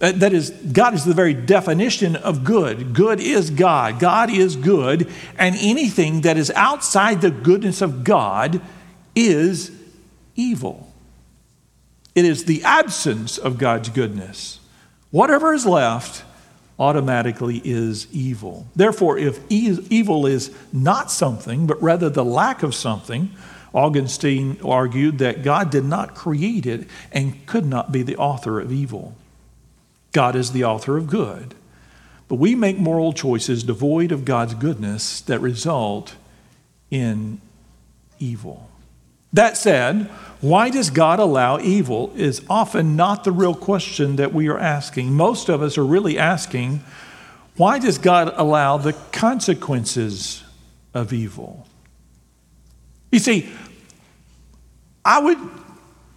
Uh, 0.00 0.12
that 0.12 0.32
is, 0.32 0.50
God 0.50 0.94
is 0.94 1.04
the 1.04 1.14
very 1.14 1.34
definition 1.34 2.16
of 2.16 2.44
good. 2.44 2.94
Good 2.94 3.20
is 3.20 3.50
God. 3.50 4.00
God 4.00 4.30
is 4.30 4.56
good, 4.56 5.10
and 5.38 5.54
anything 5.58 6.22
that 6.22 6.36
is 6.36 6.50
outside 6.50 7.20
the 7.20 7.30
goodness 7.30 7.80
of 7.82 8.04
God 8.04 8.60
is 9.14 9.70
evil. 10.34 10.92
It 12.14 12.24
is 12.24 12.44
the 12.44 12.62
absence 12.64 13.36
of 13.38 13.58
God's 13.58 13.90
goodness. 13.90 14.60
Whatever 15.10 15.54
is 15.54 15.64
left 15.66 16.24
automatically 16.78 17.62
is 17.64 18.06
evil. 18.12 18.66
Therefore, 18.76 19.18
if 19.18 19.40
evil 19.50 20.26
is 20.26 20.50
not 20.72 21.10
something, 21.10 21.66
but 21.66 21.82
rather 21.82 22.10
the 22.10 22.24
lack 22.24 22.62
of 22.62 22.74
something, 22.74 23.30
Augustine 23.72 24.58
argued 24.64 25.18
that 25.18 25.42
God 25.42 25.70
did 25.70 25.84
not 25.84 26.14
create 26.14 26.66
it 26.66 26.86
and 27.12 27.44
could 27.46 27.66
not 27.66 27.92
be 27.92 28.02
the 28.02 28.16
author 28.16 28.60
of 28.60 28.72
evil. 28.72 29.14
God 30.12 30.34
is 30.34 30.52
the 30.52 30.64
author 30.64 30.96
of 30.96 31.08
good. 31.08 31.54
But 32.28 32.36
we 32.36 32.54
make 32.54 32.78
moral 32.78 33.12
choices 33.12 33.62
devoid 33.62 34.12
of 34.12 34.24
God's 34.24 34.54
goodness 34.54 35.20
that 35.22 35.40
result 35.40 36.14
in 36.90 37.40
evil. 38.18 38.68
That 39.32 39.56
said, 39.56 40.10
why 40.40 40.70
does 40.70 40.90
God 40.90 41.18
allow 41.18 41.58
evil 41.58 42.12
is 42.14 42.42
often 42.48 42.96
not 42.96 43.24
the 43.24 43.32
real 43.32 43.54
question 43.54 44.16
that 44.16 44.34
we 44.34 44.48
are 44.48 44.58
asking. 44.58 45.12
Most 45.12 45.48
of 45.48 45.62
us 45.62 45.78
are 45.78 45.86
really 45.86 46.18
asking, 46.18 46.84
why 47.56 47.78
does 47.78 47.98
God 47.98 48.32
allow 48.36 48.76
the 48.76 48.92
consequences 49.12 50.44
of 50.92 51.12
evil? 51.12 51.66
You 53.10 53.18
see, 53.18 53.50
I 55.04 55.20
would 55.20 55.38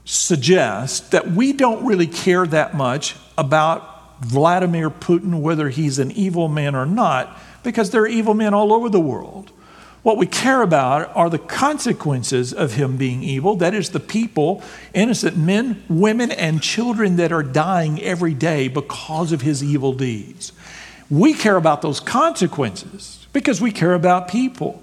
suggest 0.04 1.12
that 1.12 1.32
we 1.32 1.54
don't 1.54 1.86
really 1.86 2.08
care 2.08 2.46
that 2.48 2.74
much 2.74 3.16
about 3.38 4.22
Vladimir 4.22 4.90
Putin, 4.90 5.40
whether 5.40 5.70
he's 5.70 6.00
an 6.00 6.12
evil 6.12 6.50
man 6.50 6.76
or 6.76 6.86
not, 6.86 7.38
because 7.64 7.92
there 7.92 8.02
are 8.02 8.08
evil 8.08 8.34
men 8.34 8.54
all 8.54 8.74
over 8.74 8.90
the 8.90 9.00
world. 9.00 9.52
What 10.02 10.18
we 10.18 10.28
care 10.28 10.62
about 10.62 11.14
are 11.16 11.30
the 11.30 11.38
consequences 11.38 12.54
of 12.54 12.74
him 12.74 12.96
being 12.96 13.22
evil. 13.22 13.56
That 13.56 13.74
is, 13.74 13.90
the 13.90 14.00
people, 14.00 14.64
innocent 14.94 15.36
men, 15.36 15.84
women, 15.90 16.32
and 16.32 16.62
children 16.62 17.18
that 17.18 17.34
are 17.34 17.44
dying 17.44 18.02
every 18.02 18.34
day 18.34 18.70
because 18.70 19.34
of 19.34 19.42
his 19.42 19.62
evil 19.62 19.92
deeds. 19.92 20.54
We 21.10 21.34
care 21.34 21.58
about 21.58 21.82
those 21.82 22.00
consequences 22.00 23.28
because 23.34 23.60
we 23.60 23.72
care 23.72 23.94
about 23.94 24.30
people. 24.30 24.82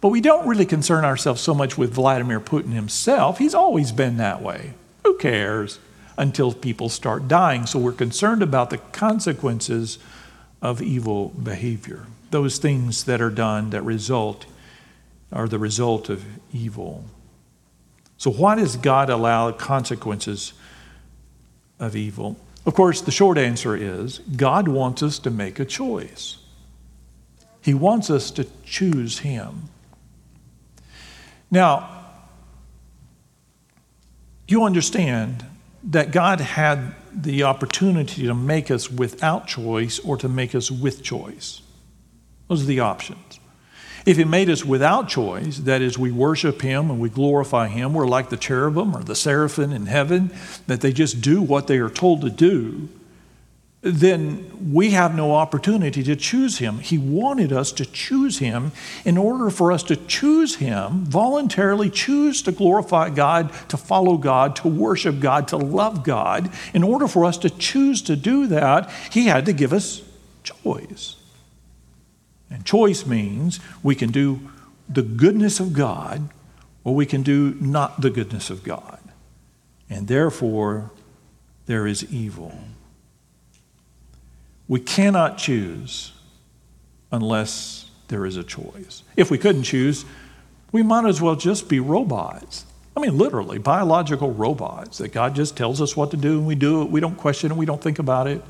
But 0.00 0.08
we 0.08 0.20
don't 0.20 0.46
really 0.46 0.66
concern 0.66 1.04
ourselves 1.04 1.40
so 1.40 1.54
much 1.54 1.78
with 1.78 1.92
Vladimir 1.94 2.40
Putin 2.40 2.72
himself. 2.72 3.38
He's 3.38 3.54
always 3.54 3.90
been 3.90 4.16
that 4.18 4.42
way. 4.42 4.74
Who 5.04 5.16
cares 5.16 5.80
until 6.16 6.52
people 6.52 6.88
start 6.88 7.26
dying? 7.26 7.66
So 7.66 7.78
we're 7.78 7.92
concerned 7.92 8.42
about 8.42 8.70
the 8.70 8.78
consequences 8.78 9.98
of 10.60 10.82
evil 10.82 11.30
behavior, 11.30 12.06
those 12.30 12.58
things 12.58 13.04
that 13.04 13.20
are 13.20 13.30
done 13.30 13.70
that 13.70 13.82
result 13.82 14.46
are 15.32 15.48
the 15.48 15.58
result 15.58 16.08
of 16.08 16.24
evil. 16.52 17.04
So 18.16 18.30
why 18.30 18.54
does 18.54 18.76
God 18.76 19.10
allow 19.10 19.50
consequences 19.52 20.52
of 21.78 21.96
evil? 21.96 22.36
Of 22.64 22.74
course, 22.74 23.00
the 23.00 23.10
short 23.10 23.38
answer 23.38 23.76
is 23.76 24.18
God 24.36 24.68
wants 24.68 25.02
us 25.02 25.18
to 25.20 25.30
make 25.30 25.58
a 25.58 25.64
choice. 25.64 26.38
He 27.60 27.74
wants 27.74 28.10
us 28.10 28.30
to 28.32 28.46
choose 28.64 29.20
Him. 29.20 29.68
Now, 31.50 32.02
you 34.48 34.64
understand 34.64 35.44
that 35.84 36.12
God 36.12 36.40
had 36.40 36.94
the 37.14 37.42
opportunity 37.42 38.26
to 38.26 38.34
make 38.34 38.70
us 38.70 38.90
without 38.90 39.46
choice 39.46 39.98
or 39.98 40.16
to 40.18 40.28
make 40.28 40.54
us 40.54 40.70
with 40.70 41.02
choice. 41.02 41.62
Those 42.48 42.62
are 42.62 42.66
the 42.66 42.80
options. 42.80 43.40
If 44.04 44.16
He 44.16 44.24
made 44.24 44.50
us 44.50 44.64
without 44.64 45.08
choice, 45.08 45.58
that 45.58 45.82
is, 45.82 45.98
we 45.98 46.10
worship 46.10 46.62
Him 46.62 46.90
and 46.90 47.00
we 47.00 47.08
glorify 47.08 47.68
Him, 47.68 47.94
we're 47.94 48.06
like 48.06 48.30
the 48.30 48.36
cherubim 48.36 48.96
or 48.96 49.02
the 49.02 49.14
seraphim 49.14 49.72
in 49.72 49.86
heaven, 49.86 50.30
that 50.66 50.80
they 50.80 50.92
just 50.92 51.20
do 51.20 51.42
what 51.42 51.66
they 51.66 51.78
are 51.78 51.90
told 51.90 52.22
to 52.22 52.30
do, 52.30 52.88
then 53.82 54.72
we 54.72 54.90
have 54.90 55.16
no 55.16 55.34
opportunity 55.34 56.04
to 56.04 56.14
choose 56.14 56.58
him. 56.58 56.78
He 56.78 56.98
wanted 56.98 57.52
us 57.52 57.72
to 57.72 57.84
choose 57.84 58.38
him. 58.38 58.70
In 59.04 59.18
order 59.18 59.50
for 59.50 59.72
us 59.72 59.82
to 59.84 59.96
choose 59.96 60.54
him, 60.54 61.04
voluntarily 61.04 61.90
choose 61.90 62.42
to 62.42 62.52
glorify 62.52 63.10
God, 63.10 63.52
to 63.68 63.76
follow 63.76 64.16
God, 64.16 64.54
to 64.56 64.68
worship 64.68 65.18
God, 65.18 65.48
to 65.48 65.56
love 65.56 66.04
God, 66.04 66.52
in 66.72 66.84
order 66.84 67.08
for 67.08 67.24
us 67.24 67.36
to 67.38 67.50
choose 67.50 68.02
to 68.02 68.14
do 68.14 68.46
that, 68.46 68.88
he 69.10 69.26
had 69.26 69.46
to 69.46 69.52
give 69.52 69.72
us 69.72 70.02
choice. 70.44 71.16
And 72.52 72.66
choice 72.66 73.06
means 73.06 73.60
we 73.82 73.94
can 73.94 74.10
do 74.10 74.50
the 74.86 75.02
goodness 75.02 75.58
of 75.58 75.72
God 75.72 76.28
or 76.84 76.94
we 76.94 77.06
can 77.06 77.22
do 77.22 77.54
not 77.60 78.02
the 78.02 78.10
goodness 78.10 78.50
of 78.50 78.62
God. 78.62 78.98
And 79.88 80.06
therefore, 80.06 80.90
there 81.66 81.86
is 81.86 82.04
evil. 82.12 82.52
We 84.68 84.80
cannot 84.80 85.38
choose 85.38 86.12
unless 87.10 87.90
there 88.08 88.26
is 88.26 88.36
a 88.36 88.44
choice. 88.44 89.02
If 89.16 89.30
we 89.30 89.38
couldn't 89.38 89.62
choose, 89.62 90.04
we 90.72 90.82
might 90.82 91.06
as 91.06 91.22
well 91.22 91.36
just 91.36 91.68
be 91.68 91.80
robots. 91.80 92.66
I 92.94 93.00
mean, 93.00 93.16
literally, 93.16 93.56
biological 93.58 94.30
robots 94.30 94.98
that 94.98 95.08
God 95.08 95.34
just 95.34 95.56
tells 95.56 95.80
us 95.80 95.96
what 95.96 96.10
to 96.10 96.18
do 96.18 96.38
and 96.38 96.46
we 96.46 96.54
do 96.54 96.82
it. 96.82 96.90
We 96.90 97.00
don't 97.00 97.16
question 97.16 97.50
it, 97.50 97.56
we 97.56 97.64
don't 97.64 97.82
think 97.82 97.98
about 97.98 98.26
it. 98.26 98.42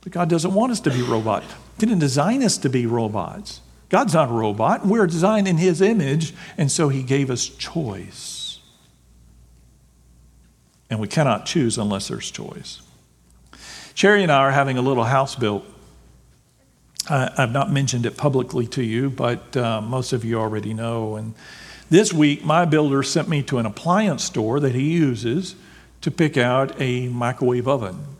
But 0.00 0.12
God 0.12 0.28
doesn't 0.28 0.52
want 0.52 0.72
us 0.72 0.80
to 0.80 0.90
be 0.90 1.02
robots. 1.02 1.46
Didn't 1.78 2.00
design 2.00 2.42
us 2.42 2.58
to 2.58 2.68
be 2.68 2.86
robots. 2.86 3.60
God's 3.88 4.14
not 4.14 4.28
a 4.28 4.32
robot. 4.32 4.86
We're 4.86 5.06
designed 5.06 5.48
in 5.48 5.56
His 5.56 5.80
image, 5.80 6.34
and 6.58 6.70
so 6.70 6.88
He 6.88 7.02
gave 7.02 7.30
us 7.30 7.48
choice. 7.48 8.58
And 10.90 11.00
we 11.00 11.08
cannot 11.08 11.46
choose 11.46 11.78
unless 11.78 12.08
there's 12.08 12.30
choice. 12.30 12.82
Sherry 13.94 14.22
and 14.22 14.32
I 14.32 14.38
are 14.38 14.50
having 14.50 14.78
a 14.78 14.82
little 14.82 15.04
house 15.04 15.34
built. 15.34 15.64
I, 17.10 17.32
have 17.36 17.52
not 17.52 17.72
mentioned 17.72 18.04
it 18.06 18.16
publicly 18.16 18.66
to 18.68 18.82
you, 18.82 19.10
but 19.10 19.56
uh, 19.56 19.80
most 19.80 20.12
of 20.12 20.24
you 20.24 20.38
already 20.38 20.74
know. 20.74 21.16
And 21.16 21.34
this 21.90 22.12
week, 22.12 22.44
my 22.44 22.64
builder 22.64 23.02
sent 23.02 23.28
me 23.28 23.42
to 23.44 23.58
an 23.58 23.66
appliance 23.66 24.24
store 24.24 24.60
that 24.60 24.74
he 24.74 24.92
uses 24.92 25.56
to 26.02 26.10
pick 26.10 26.36
out 26.36 26.78
a 26.80 27.08
microwave 27.08 27.66
oven. 27.66 28.17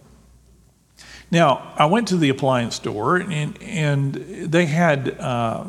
Now, 1.31 1.73
I 1.77 1.87
went 1.87 2.09
to 2.09 2.17
the 2.17 2.31
appliance 2.31 2.77
store 2.77 3.17
and, 3.17 3.61
and 3.63 4.15
they 4.15 4.67
had 4.67 5.19
uh, 5.19 5.65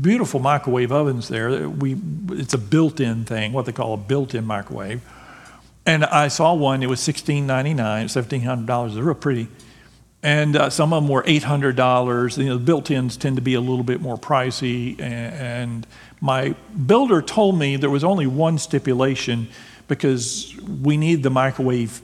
beautiful 0.00 0.40
microwave 0.40 0.92
ovens 0.92 1.28
there. 1.28 1.68
We, 1.68 1.96
it's 2.30 2.54
a 2.54 2.58
built 2.58 3.00
in 3.00 3.24
thing, 3.24 3.52
what 3.52 3.66
they 3.66 3.72
call 3.72 3.94
a 3.94 3.96
built 3.96 4.34
in 4.34 4.44
microwave. 4.44 5.00
And 5.86 6.04
I 6.04 6.28
saw 6.28 6.52
one, 6.54 6.82
it 6.82 6.88
was 6.88 7.00
$16.99, 7.00 7.76
$1,700. 7.76 8.94
They're 8.94 9.02
real 9.02 9.14
pretty. 9.14 9.48
And 10.22 10.54
uh, 10.54 10.68
some 10.68 10.92
of 10.92 11.02
them 11.02 11.10
were 11.10 11.22
$800. 11.22 12.36
You 12.36 12.44
know, 12.44 12.58
the 12.58 12.64
built 12.64 12.90
ins 12.90 13.16
tend 13.16 13.36
to 13.36 13.42
be 13.42 13.54
a 13.54 13.60
little 13.60 13.82
bit 13.82 14.02
more 14.02 14.18
pricey. 14.18 15.00
And, 15.00 15.34
and 15.34 15.86
my 16.20 16.50
builder 16.86 17.22
told 17.22 17.58
me 17.58 17.76
there 17.76 17.88
was 17.88 18.04
only 18.04 18.26
one 18.26 18.58
stipulation 18.58 19.48
because 19.88 20.54
we 20.60 20.98
need 20.98 21.22
the 21.22 21.30
microwave 21.30 22.02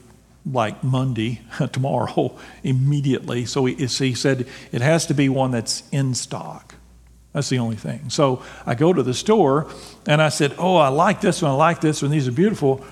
like 0.50 0.83
Monday, 0.85 1.41
tomorrow, 1.73 2.37
immediately. 2.62 3.45
So 3.45 3.65
he, 3.65 3.75
he 3.75 4.15
said 4.15 4.47
it 4.73 4.81
has 4.81 5.07
to 5.07 5.15
be 5.15 5.29
one 5.29 5.50
that's 5.50 5.83
in 5.91 6.15
stock. 6.15 6.75
That's 7.33 7.50
the 7.50 7.59
only 7.59 7.76
thing. 7.76 8.09
So 8.09 8.43
I 8.65 8.75
go 8.75 8.93
to 8.95 9.03
the 9.03 9.12
store 9.12 9.71
and 10.07 10.23
I 10.23 10.31
said, 10.31 10.55
Oh, 10.57 10.76
I 10.76 10.88
like 10.88 11.21
this 11.21 11.43
one, 11.43 11.50
I 11.50 11.55
like 11.55 11.81
this 11.81 12.00
one, 12.00 12.11
these 12.11 12.26
are 12.26 12.33
beautiful. 12.33 12.85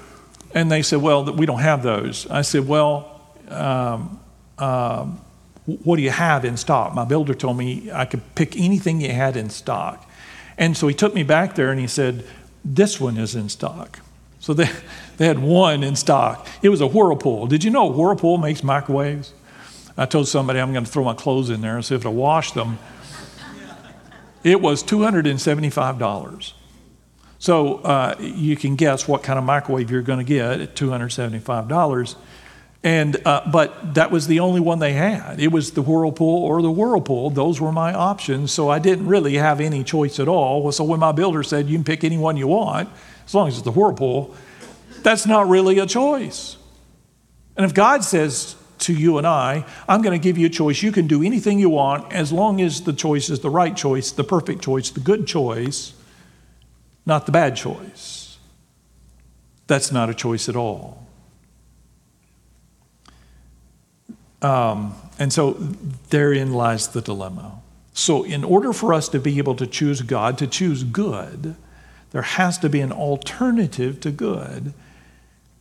And 0.52 0.70
they 0.70 0.82
said, 0.82 1.00
Well, 1.00 1.25
we 1.32 1.46
don't 1.46 1.61
have 1.61 1.82
those. 1.82 2.26
I 2.28 2.42
said, 2.42 2.68
Well, 2.68 3.23
um, 3.49 4.20
um, 4.58 5.20
what 5.64 5.96
do 5.96 6.02
you 6.02 6.11
have 6.11 6.44
in 6.44 6.58
stock? 6.58 6.94
My 6.94 7.06
builder 7.06 7.32
told 7.34 7.56
me 7.56 7.90
I 7.90 8.04
could 8.04 8.34
pick 8.34 8.54
anything 8.56 9.00
you 9.00 9.12
had 9.12 9.37
in 9.37 9.49
stock. 9.49 10.08
And 10.58 10.76
so 10.76 10.88
he 10.88 10.94
took 10.94 11.14
me 11.14 11.23
back 11.23 11.54
there 11.54 11.70
and 11.70 11.80
he 11.80 11.87
said, 11.87 12.26
This 12.64 13.00
one 13.00 13.16
is 13.16 13.34
in 13.34 13.49
stock. 13.49 14.00
So 14.44 14.52
they, 14.52 14.68
they 15.16 15.26
had 15.26 15.38
one 15.38 15.82
in 15.82 15.96
stock. 15.96 16.46
It 16.60 16.68
was 16.68 16.82
a 16.82 16.86
Whirlpool. 16.86 17.46
Did 17.46 17.64
you 17.64 17.70
know 17.70 17.86
Whirlpool 17.86 18.36
makes 18.36 18.62
microwaves? 18.62 19.32
I 19.96 20.04
told 20.04 20.28
somebody 20.28 20.60
I'm 20.60 20.74
going 20.74 20.84
to 20.84 20.90
throw 20.90 21.02
my 21.02 21.14
clothes 21.14 21.48
in 21.48 21.62
there 21.62 21.76
and 21.76 21.82
see 21.82 21.94
if 21.94 22.04
I 22.04 22.10
wash 22.10 22.52
them. 22.52 22.78
It 24.42 24.60
was 24.60 24.82
$275. 24.82 26.52
So 27.38 27.76
uh, 27.78 28.16
you 28.20 28.54
can 28.54 28.76
guess 28.76 29.08
what 29.08 29.22
kind 29.22 29.38
of 29.38 29.46
microwave 29.46 29.90
you're 29.90 30.02
going 30.02 30.18
to 30.18 30.26
get 30.26 30.60
at 30.60 30.76
$275. 30.76 32.16
And, 32.82 33.26
uh, 33.26 33.48
but 33.50 33.94
that 33.94 34.10
was 34.10 34.26
the 34.26 34.40
only 34.40 34.60
one 34.60 34.78
they 34.78 34.92
had. 34.92 35.40
It 35.40 35.52
was 35.52 35.70
the 35.70 35.80
Whirlpool 35.80 36.44
or 36.44 36.60
the 36.60 36.70
Whirlpool. 36.70 37.30
Those 37.30 37.62
were 37.62 37.72
my 37.72 37.94
options. 37.94 38.52
So 38.52 38.68
I 38.68 38.78
didn't 38.78 39.06
really 39.06 39.36
have 39.36 39.62
any 39.62 39.82
choice 39.84 40.20
at 40.20 40.28
all. 40.28 40.70
So 40.70 40.84
when 40.84 41.00
my 41.00 41.12
builder 41.12 41.42
said, 41.42 41.66
you 41.66 41.78
can 41.78 41.84
pick 41.84 42.04
any 42.04 42.18
one 42.18 42.36
you 42.36 42.48
want, 42.48 42.90
as 43.26 43.34
long 43.34 43.48
as 43.48 43.54
it's 43.54 43.64
the 43.64 43.70
Whirlpool, 43.70 44.34
that's 45.02 45.26
not 45.26 45.48
really 45.48 45.78
a 45.78 45.86
choice. 45.86 46.56
And 47.56 47.64
if 47.64 47.74
God 47.74 48.04
says 48.04 48.56
to 48.80 48.92
you 48.92 49.18
and 49.18 49.26
I, 49.26 49.64
I'm 49.88 50.02
going 50.02 50.18
to 50.18 50.22
give 50.22 50.36
you 50.36 50.46
a 50.46 50.50
choice, 50.50 50.82
you 50.82 50.92
can 50.92 51.06
do 51.06 51.22
anything 51.22 51.58
you 51.58 51.70
want 51.70 52.12
as 52.12 52.32
long 52.32 52.60
as 52.60 52.82
the 52.82 52.92
choice 52.92 53.30
is 53.30 53.40
the 53.40 53.50
right 53.50 53.76
choice, 53.76 54.10
the 54.10 54.24
perfect 54.24 54.62
choice, 54.62 54.90
the 54.90 55.00
good 55.00 55.26
choice, 55.26 55.94
not 57.06 57.26
the 57.26 57.32
bad 57.32 57.56
choice. 57.56 58.38
That's 59.66 59.92
not 59.92 60.10
a 60.10 60.14
choice 60.14 60.48
at 60.48 60.56
all. 60.56 61.06
Um, 64.42 64.94
and 65.18 65.32
so 65.32 65.52
therein 66.10 66.52
lies 66.52 66.88
the 66.88 67.00
dilemma. 67.00 67.62
So, 67.96 68.24
in 68.24 68.42
order 68.42 68.72
for 68.72 68.92
us 68.92 69.08
to 69.10 69.20
be 69.20 69.38
able 69.38 69.54
to 69.54 69.68
choose 69.68 70.02
God, 70.02 70.36
to 70.38 70.48
choose 70.48 70.82
good, 70.82 71.54
there 72.14 72.23
has 72.23 72.59
to 72.59 72.68
be 72.68 72.80
an 72.80 72.92
alternative 72.92 73.99
to 73.99 74.12
good. 74.12 74.73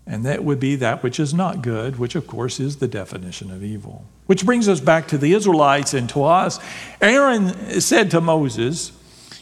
And 0.05 0.23
that 0.23 0.43
would 0.43 0.59
be 0.59 0.75
that 0.75 1.01
which 1.01 1.19
is 1.19 1.33
not 1.33 1.63
good, 1.63 1.97
which 1.97 2.13
of 2.13 2.27
course 2.27 2.59
is 2.59 2.75
the 2.75 2.87
definition 2.87 3.49
of 3.49 3.63
evil. 3.63 4.05
Which 4.27 4.45
brings 4.45 4.69
us 4.69 4.79
back 4.79 5.07
to 5.07 5.17
the 5.17 5.33
Israelites 5.33 5.95
and 5.95 6.07
to 6.09 6.23
us. 6.25 6.59
Aaron 7.01 7.81
said 7.81 8.11
to 8.11 8.21
Moses, 8.21 8.91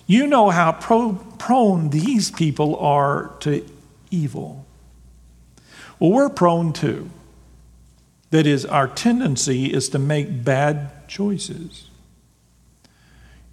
You 0.08 0.26
know 0.26 0.52
how 0.52 0.72
pro- 0.72 1.16
prone 1.38 1.90
these 1.90 2.32
people 2.32 2.78
are 2.78 3.34
to 3.42 3.68
evil. 4.10 4.66
Well, 6.00 6.12
we're 6.12 6.30
prone 6.30 6.72
too. 6.72 7.10
That 8.30 8.48
is, 8.48 8.66
our 8.66 8.88
tendency 8.88 9.66
is 9.66 9.90
to 9.90 10.00
make 10.00 10.46
bad 10.46 11.10
choices. 11.10 11.90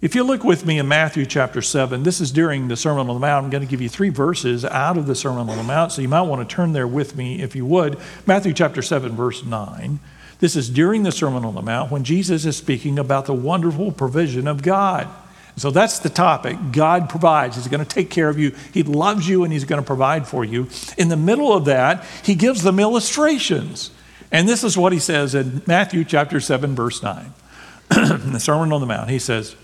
If 0.01 0.15
you 0.15 0.23
look 0.23 0.45
with 0.45 0.65
me 0.65 0.79
in 0.79 0.87
Matthew 0.87 1.25
chapter 1.25 1.61
7, 1.61 2.03
this 2.03 2.21
is 2.21 2.31
during 2.31 2.69
the 2.69 2.77
Sermon 2.77 3.09
on 3.09 3.15
the 3.15 3.19
Mount. 3.19 3.43
I'm 3.43 3.49
going 3.49 3.63
to 3.63 3.69
give 3.69 3.81
you 3.81 3.89
three 3.89 4.07
verses 4.07 4.63
out 4.63 4.97
of 4.97 5.07
the 5.07 5.15
Sermon 5.15 5.49
on 5.49 5.57
the 5.57 5.63
Mount, 5.63 5.91
so 5.91 6.01
you 6.01 6.07
might 6.07 6.21
want 6.21 6.47
to 6.47 6.55
turn 6.55 6.71
there 6.71 6.87
with 6.87 7.17
me 7.17 7.41
if 7.41 7.53
you 7.53 7.65
would. 7.65 7.97
Matthew 8.25 8.53
chapter 8.53 8.81
7, 8.81 9.11
verse 9.11 9.43
9. 9.43 9.99
This 10.39 10.55
is 10.55 10.69
during 10.69 11.03
the 11.03 11.11
Sermon 11.11 11.43
on 11.43 11.53
the 11.53 11.61
Mount 11.61 11.91
when 11.91 12.05
Jesus 12.05 12.45
is 12.45 12.55
speaking 12.55 12.97
about 12.97 13.25
the 13.25 13.33
wonderful 13.33 13.91
provision 13.91 14.47
of 14.47 14.61
God. 14.61 15.09
So 15.57 15.69
that's 15.69 15.99
the 15.99 16.09
topic. 16.09 16.57
God 16.71 17.09
provides. 17.09 17.57
He's 17.57 17.67
going 17.67 17.83
to 17.83 17.89
take 17.89 18.09
care 18.09 18.29
of 18.29 18.39
you. 18.39 18.55
He 18.73 18.83
loves 18.83 19.27
you 19.27 19.43
and 19.43 19.51
He's 19.51 19.65
going 19.65 19.81
to 19.81 19.85
provide 19.85 20.25
for 20.25 20.45
you. 20.45 20.69
In 20.97 21.09
the 21.09 21.17
middle 21.17 21.51
of 21.51 21.65
that, 21.65 22.05
He 22.23 22.35
gives 22.35 22.63
them 22.63 22.79
illustrations. 22.79 23.91
And 24.31 24.47
this 24.47 24.63
is 24.63 24.77
what 24.77 24.93
he 24.93 24.99
says 24.99 25.35
in 25.35 25.61
Matthew 25.65 26.05
chapter 26.05 26.39
7, 26.39 26.73
verse 26.75 27.03
9, 27.03 27.33
the 27.89 28.39
Sermon 28.39 28.71
on 28.71 28.79
the 28.79 28.87
Mount. 28.87 29.09
He 29.09 29.19
says, 29.19 29.55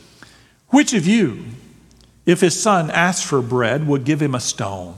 Which 0.75 0.91
of 0.91 1.07
you, 1.07 1.45
if 2.25 2.41
his 2.41 2.61
son 2.61 2.91
asks 2.91 3.25
for 3.25 3.41
bread, 3.41 3.87
would 3.87 4.03
give 4.03 4.21
him 4.21 4.35
a 4.35 4.41
stone? 4.41 4.95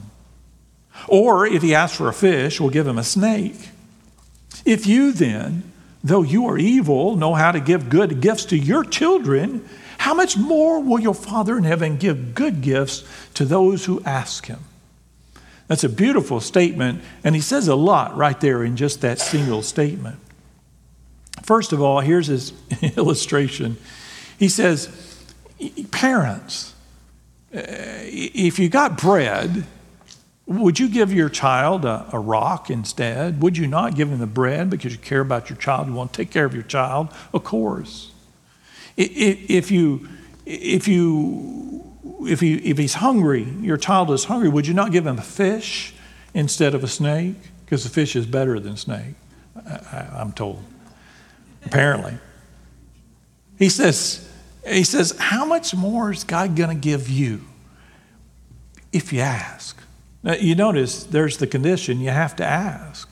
Or 1.06 1.46
if 1.46 1.62
he 1.62 1.72
asks 1.72 1.96
for 1.96 2.08
a 2.08 2.12
fish, 2.12 2.60
will 2.60 2.68
give 2.68 2.84
him 2.84 2.98
a 2.98 3.04
snake? 3.04 3.68
If 4.64 4.88
you 4.88 5.12
then, 5.12 5.62
though 6.02 6.24
you 6.24 6.46
are 6.46 6.58
evil, 6.58 7.14
know 7.14 7.34
how 7.34 7.52
to 7.52 7.60
give 7.60 7.90
good 7.90 8.20
gifts 8.20 8.44
to 8.46 8.58
your 8.58 8.82
children, 8.82 9.68
how 9.98 10.14
much 10.14 10.36
more 10.36 10.82
will 10.82 10.98
your 10.98 11.14
Father 11.14 11.56
in 11.56 11.62
heaven 11.62 11.96
give 11.96 12.34
good 12.34 12.60
gifts 12.60 13.04
to 13.34 13.44
those 13.44 13.84
who 13.84 14.02
ask 14.04 14.46
him? 14.46 14.64
That's 15.68 15.84
a 15.84 15.88
beautiful 15.88 16.40
statement, 16.40 17.02
and 17.22 17.36
he 17.36 17.40
says 17.40 17.68
a 17.68 17.76
lot 17.76 18.16
right 18.16 18.40
there 18.40 18.64
in 18.64 18.76
just 18.76 19.00
that 19.02 19.20
single 19.20 19.62
statement. 19.62 20.18
First 21.44 21.72
of 21.72 21.80
all, 21.80 22.00
here's 22.00 22.26
his 22.26 22.52
illustration. 22.96 23.76
He 24.40 24.48
says, 24.48 25.07
Parents, 25.90 26.74
uh, 27.54 27.60
if 27.60 28.58
you 28.58 28.68
got 28.68 28.96
bread, 28.96 29.66
would 30.46 30.78
you 30.78 30.88
give 30.88 31.12
your 31.12 31.28
child 31.28 31.84
a, 31.84 32.08
a, 32.12 32.18
rock 32.18 32.70
instead? 32.70 33.42
Would 33.42 33.56
you 33.56 33.66
not 33.66 33.94
give 33.94 34.10
him 34.10 34.18
the 34.18 34.26
bread 34.26 34.70
because 34.70 34.92
you 34.92 34.98
care 34.98 35.20
about 35.20 35.50
your 35.50 35.58
child? 35.58 35.88
You 35.88 35.94
want 35.94 36.12
to 36.12 36.16
take 36.16 36.30
care 36.30 36.44
of 36.44 36.54
your 36.54 36.62
child? 36.62 37.08
Of 37.32 37.44
course. 37.44 38.12
If 38.96 39.70
you, 39.70 40.08
if 40.46 40.88
you 40.88 41.78
if, 42.26 42.40
he, 42.40 42.54
if 42.54 42.78
he's 42.78 42.94
hungry, 42.94 43.44
your 43.60 43.76
child 43.76 44.10
is 44.10 44.24
hungry, 44.24 44.48
would 44.48 44.66
you 44.66 44.74
not 44.74 44.92
give 44.92 45.06
him 45.06 45.18
a 45.18 45.22
fish 45.22 45.94
instead 46.34 46.74
of 46.74 46.82
a 46.82 46.88
snake? 46.88 47.36
Because 47.64 47.84
the 47.84 47.90
fish 47.90 48.16
is 48.16 48.26
better 48.26 48.58
than 48.58 48.76
snake, 48.76 49.14
I, 49.56 50.08
I'm 50.14 50.32
told. 50.32 50.62
Apparently. 51.64 52.18
He 53.58 53.68
says, 53.68 54.27
he 54.70 54.84
says, 54.84 55.16
How 55.18 55.44
much 55.44 55.74
more 55.74 56.12
is 56.12 56.24
God 56.24 56.56
going 56.56 56.70
to 56.70 56.80
give 56.80 57.08
you 57.08 57.42
if 58.92 59.12
you 59.12 59.20
ask? 59.20 59.80
Now, 60.22 60.34
you 60.34 60.54
notice 60.54 61.04
there's 61.04 61.38
the 61.38 61.46
condition 61.46 62.00
you 62.00 62.10
have 62.10 62.36
to 62.36 62.44
ask. 62.44 63.08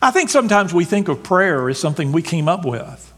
I 0.00 0.10
think 0.10 0.30
sometimes 0.30 0.72
we 0.72 0.84
think 0.84 1.08
of 1.08 1.22
prayer 1.22 1.68
as 1.68 1.80
something 1.80 2.12
we 2.12 2.22
came 2.22 2.48
up 2.48 2.64
with. 2.64 3.12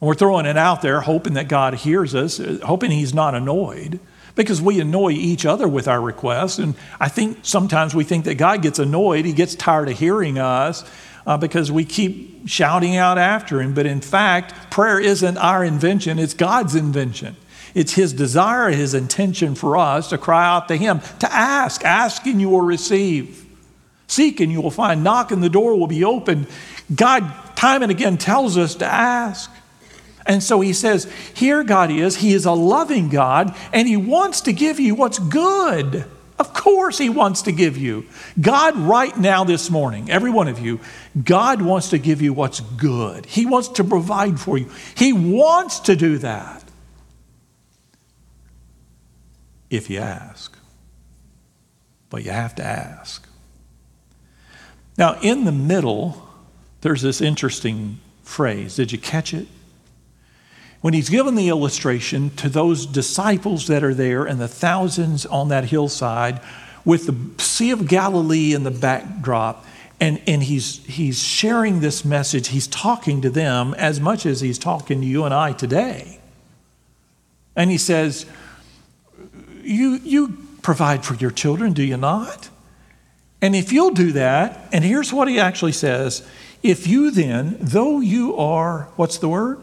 And 0.00 0.08
We're 0.08 0.14
throwing 0.14 0.46
it 0.46 0.56
out 0.56 0.82
there, 0.82 1.00
hoping 1.00 1.34
that 1.34 1.48
God 1.48 1.74
hears 1.74 2.14
us, 2.14 2.38
hoping 2.62 2.90
He's 2.90 3.14
not 3.14 3.34
annoyed 3.34 4.00
because 4.34 4.60
we 4.60 4.80
annoy 4.80 5.12
each 5.12 5.46
other 5.46 5.66
with 5.66 5.88
our 5.88 6.00
requests. 6.00 6.58
And 6.58 6.74
I 7.00 7.08
think 7.08 7.38
sometimes 7.42 7.94
we 7.94 8.04
think 8.04 8.26
that 8.26 8.34
God 8.34 8.62
gets 8.62 8.78
annoyed, 8.78 9.24
He 9.24 9.32
gets 9.32 9.54
tired 9.54 9.88
of 9.88 9.98
hearing 9.98 10.38
us 10.38 10.84
uh, 11.26 11.36
because 11.36 11.72
we 11.72 11.84
keep 11.84 12.48
shouting 12.48 12.96
out 12.96 13.18
after 13.18 13.60
Him. 13.60 13.74
But 13.74 13.86
in 13.86 14.00
fact, 14.00 14.70
prayer 14.70 15.00
isn't 15.00 15.36
our 15.36 15.64
invention, 15.64 16.18
it's 16.18 16.34
God's 16.34 16.74
invention. 16.74 17.36
It's 17.74 17.92
His 17.92 18.14
desire, 18.14 18.70
His 18.70 18.94
intention 18.94 19.54
for 19.54 19.76
us 19.76 20.08
to 20.08 20.18
cry 20.18 20.46
out 20.46 20.68
to 20.68 20.76
Him, 20.76 21.00
to 21.18 21.30
ask. 21.30 21.84
Ask 21.84 22.24
and 22.26 22.40
you 22.40 22.48
will 22.48 22.62
receive. 22.62 23.44
Seek 24.06 24.40
and 24.40 24.50
you 24.50 24.62
will 24.62 24.70
find. 24.70 25.04
Knock 25.04 25.30
and 25.32 25.42
the 25.42 25.50
door 25.50 25.76
will 25.76 25.88
be 25.88 26.04
opened. 26.04 26.46
God, 26.94 27.30
time 27.56 27.82
and 27.82 27.90
again, 27.90 28.16
tells 28.16 28.56
us 28.56 28.76
to 28.76 28.86
ask. 28.86 29.50
And 30.24 30.42
so 30.42 30.60
he 30.60 30.72
says, 30.72 31.04
Here 31.34 31.62
God 31.64 31.90
is. 31.90 32.16
He 32.16 32.32
is 32.32 32.46
a 32.46 32.52
loving 32.52 33.08
God, 33.08 33.54
and 33.72 33.86
He 33.86 33.96
wants 33.96 34.40
to 34.42 34.52
give 34.52 34.80
you 34.80 34.94
what's 34.94 35.18
good. 35.18 36.04
Of 36.38 36.52
course, 36.52 36.98
He 36.98 37.08
wants 37.08 37.42
to 37.42 37.52
give 37.52 37.76
you. 37.76 38.06
God, 38.40 38.76
right 38.76 39.16
now, 39.16 39.44
this 39.44 39.70
morning, 39.70 40.10
every 40.10 40.30
one 40.30 40.48
of 40.48 40.58
you, 40.58 40.80
God 41.22 41.62
wants 41.62 41.90
to 41.90 41.98
give 41.98 42.20
you 42.20 42.32
what's 42.32 42.60
good. 42.60 43.26
He 43.26 43.46
wants 43.46 43.68
to 43.68 43.84
provide 43.84 44.38
for 44.38 44.58
you. 44.58 44.70
He 44.94 45.12
wants 45.12 45.80
to 45.80 45.96
do 45.96 46.18
that. 46.18 46.62
If 49.70 49.90
you 49.90 49.98
ask. 49.98 50.56
But 52.10 52.24
you 52.24 52.30
have 52.30 52.54
to 52.56 52.64
ask. 52.64 53.26
Now, 54.98 55.18
in 55.20 55.44
the 55.44 55.52
middle, 55.52 56.28
there's 56.82 57.02
this 57.02 57.20
interesting 57.20 57.98
phrase. 58.22 58.76
Did 58.76 58.92
you 58.92 58.98
catch 58.98 59.34
it? 59.34 59.48
When 60.86 60.94
he's 60.94 61.08
given 61.08 61.34
the 61.34 61.48
illustration 61.48 62.30
to 62.30 62.48
those 62.48 62.86
disciples 62.86 63.66
that 63.66 63.82
are 63.82 63.92
there 63.92 64.24
and 64.24 64.40
the 64.40 64.46
thousands 64.46 65.26
on 65.26 65.48
that 65.48 65.64
hillside 65.64 66.40
with 66.84 67.06
the 67.06 67.42
Sea 67.42 67.72
of 67.72 67.88
Galilee 67.88 68.54
in 68.54 68.62
the 68.62 68.70
backdrop, 68.70 69.66
and, 69.98 70.22
and 70.28 70.44
he's, 70.44 70.84
he's 70.86 71.20
sharing 71.20 71.80
this 71.80 72.04
message, 72.04 72.46
he's 72.50 72.68
talking 72.68 73.20
to 73.22 73.30
them 73.30 73.74
as 73.74 73.98
much 73.98 74.24
as 74.24 74.40
he's 74.40 74.60
talking 74.60 75.00
to 75.00 75.06
you 75.08 75.24
and 75.24 75.34
I 75.34 75.54
today. 75.54 76.20
And 77.56 77.68
he 77.68 77.78
says, 77.78 78.24
You, 79.62 79.98
you 80.04 80.38
provide 80.62 81.04
for 81.04 81.14
your 81.14 81.32
children, 81.32 81.72
do 81.72 81.82
you 81.82 81.96
not? 81.96 82.48
And 83.42 83.56
if 83.56 83.72
you'll 83.72 83.90
do 83.90 84.12
that, 84.12 84.68
and 84.70 84.84
here's 84.84 85.12
what 85.12 85.26
he 85.26 85.40
actually 85.40 85.72
says 85.72 86.24
if 86.62 86.86
you 86.86 87.10
then, 87.10 87.56
though 87.58 87.98
you 87.98 88.36
are, 88.36 88.82
what's 88.94 89.18
the 89.18 89.28
word? 89.28 89.60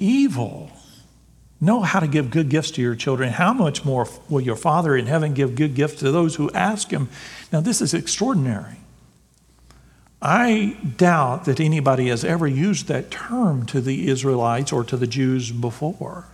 Evil, 0.00 0.70
know 1.60 1.82
how 1.82 2.00
to 2.00 2.08
give 2.08 2.30
good 2.30 2.48
gifts 2.48 2.72
to 2.72 2.82
your 2.82 2.96
children, 2.96 3.30
how 3.32 3.52
much 3.52 3.84
more 3.84 4.08
will 4.28 4.40
your 4.40 4.56
Father 4.56 4.96
in 4.96 5.06
heaven 5.06 5.34
give 5.34 5.54
good 5.54 5.74
gifts 5.74 6.00
to 6.00 6.10
those 6.10 6.36
who 6.36 6.50
ask 6.52 6.90
him? 6.90 7.08
Now, 7.52 7.60
this 7.60 7.80
is 7.80 7.94
extraordinary. 7.94 8.76
I 10.22 10.76
doubt 10.96 11.44
that 11.44 11.60
anybody 11.60 12.08
has 12.08 12.24
ever 12.24 12.46
used 12.46 12.88
that 12.88 13.10
term 13.10 13.64
to 13.66 13.80
the 13.80 14.08
Israelites 14.08 14.72
or 14.72 14.84
to 14.84 14.96
the 14.96 15.06
Jews 15.06 15.50
before. 15.50 16.26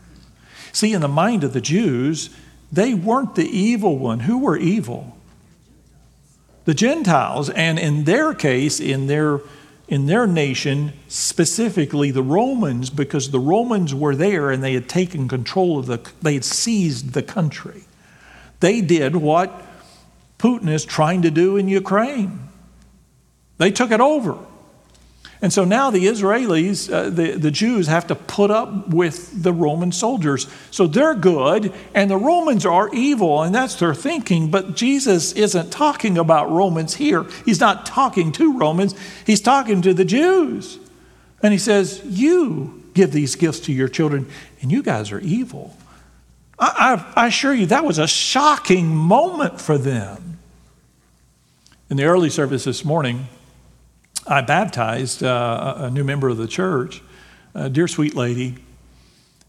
See, 0.73 0.93
in 0.93 1.01
the 1.01 1.09
mind 1.09 1.45
of 1.45 1.53
the 1.53 1.61
Jews, 1.61 2.31
they 2.71 2.95
weren't 2.95 3.35
the 3.35 3.49
evil 3.49 3.99
one. 3.99 4.21
Who 4.21 4.39
were 4.39 4.57
evil? 4.57 5.17
The 6.65 6.75
Gentiles. 6.75 7.49
And 7.51 7.79
in 7.79 8.05
their 8.05 8.35
case, 8.35 8.81
in 8.81 9.07
their 9.07 9.41
in 9.89 10.07
their 10.07 10.27
nation, 10.27 10.93
specifically 11.09 12.11
the 12.11 12.23
Romans, 12.23 12.91
because 12.91 13.31
the 13.31 13.39
Romans 13.39 13.95
were 13.95 14.17
there 14.17 14.51
and 14.51 14.63
they 14.63 14.75
had 14.75 14.89
taken 14.89 15.29
control 15.29 15.79
of 15.79 15.87
the, 15.87 16.01
they 16.23 16.35
had 16.35 16.45
seized 16.45 17.13
the 17.13 17.23
country. 17.23 17.85
They 18.61 18.81
did 18.81 19.15
what 19.15 19.63
Putin 20.39 20.69
is 20.69 20.85
trying 20.85 21.23
to 21.23 21.31
do 21.31 21.57
in 21.57 21.69
Ukraine. 21.69 22.49
They 23.59 23.71
took 23.71 23.91
it 23.91 24.01
over. 24.01 24.39
And 25.47 25.53
so 25.53 25.65
now 25.65 25.93
the 25.93 26.07
Israelis, 26.07 26.93
uh, 26.93 27.09
the, 27.09 27.37
the 27.39 27.53
Jews, 27.53 27.87
have 27.87 28.09
to 28.09 28.17
put 28.17 28.51
up 28.51 28.89
with 28.89 29.45
the 29.45 29.53
Roman 29.53 29.93
soldiers. 29.93 30.49
So 30.73 30.89
they're 30.89 31.15
good, 31.15 31.73
and 31.95 32.11
the 32.11 32.17
Romans 32.17 32.67
are 32.67 32.93
evil, 32.93 33.45
and 33.45 33.55
that's 33.55 33.77
their 33.77 33.95
thinking. 33.95 34.51
But 34.51 34.75
Jesus 34.75 35.33
isn't 35.35 35.71
talking 35.71 36.19
about 36.19 36.51
Romans 36.51 36.97
here. 36.97 37.27
He's 37.45 37.61
not 37.61 37.87
talking 37.87 38.33
to 38.33 38.59
Romans, 38.59 38.97
he's 39.25 39.41
talking 39.41 39.83
to 39.83 39.95
the 39.95 40.05
Jews. 40.05 40.81
And 41.45 41.53
he 41.53 41.61
says, 41.61 42.03
You 42.05 42.83
give 42.93 43.13
these 43.13 43.37
gifts 43.37 43.61
to 43.61 43.73
your 43.73 43.87
children, 43.87 44.29
and 44.63 44.73
you 44.73 44.83
guys 44.83 45.13
are 45.13 45.21
evil. 45.21 45.77
I, 46.59 47.05
I, 47.15 47.23
I 47.23 47.27
assure 47.29 47.55
you, 47.55 47.67
that 47.67 47.85
was 47.85 47.99
a 47.99 48.09
shocking 48.09 48.89
moment 48.89 49.61
for 49.61 49.79
them. 49.79 50.41
In 51.89 51.99
the 51.99 52.05
early 52.07 52.31
service 52.31 52.65
this 52.65 52.85
morning, 52.85 53.29
I 54.27 54.41
baptized 54.41 55.23
uh, 55.23 55.75
a 55.79 55.91
new 55.91 56.03
member 56.03 56.29
of 56.29 56.37
the 56.37 56.49
church, 56.49 57.03
a 57.55 57.71
dear 57.71 57.87
sweet 57.87 58.15
lady. 58.15 58.57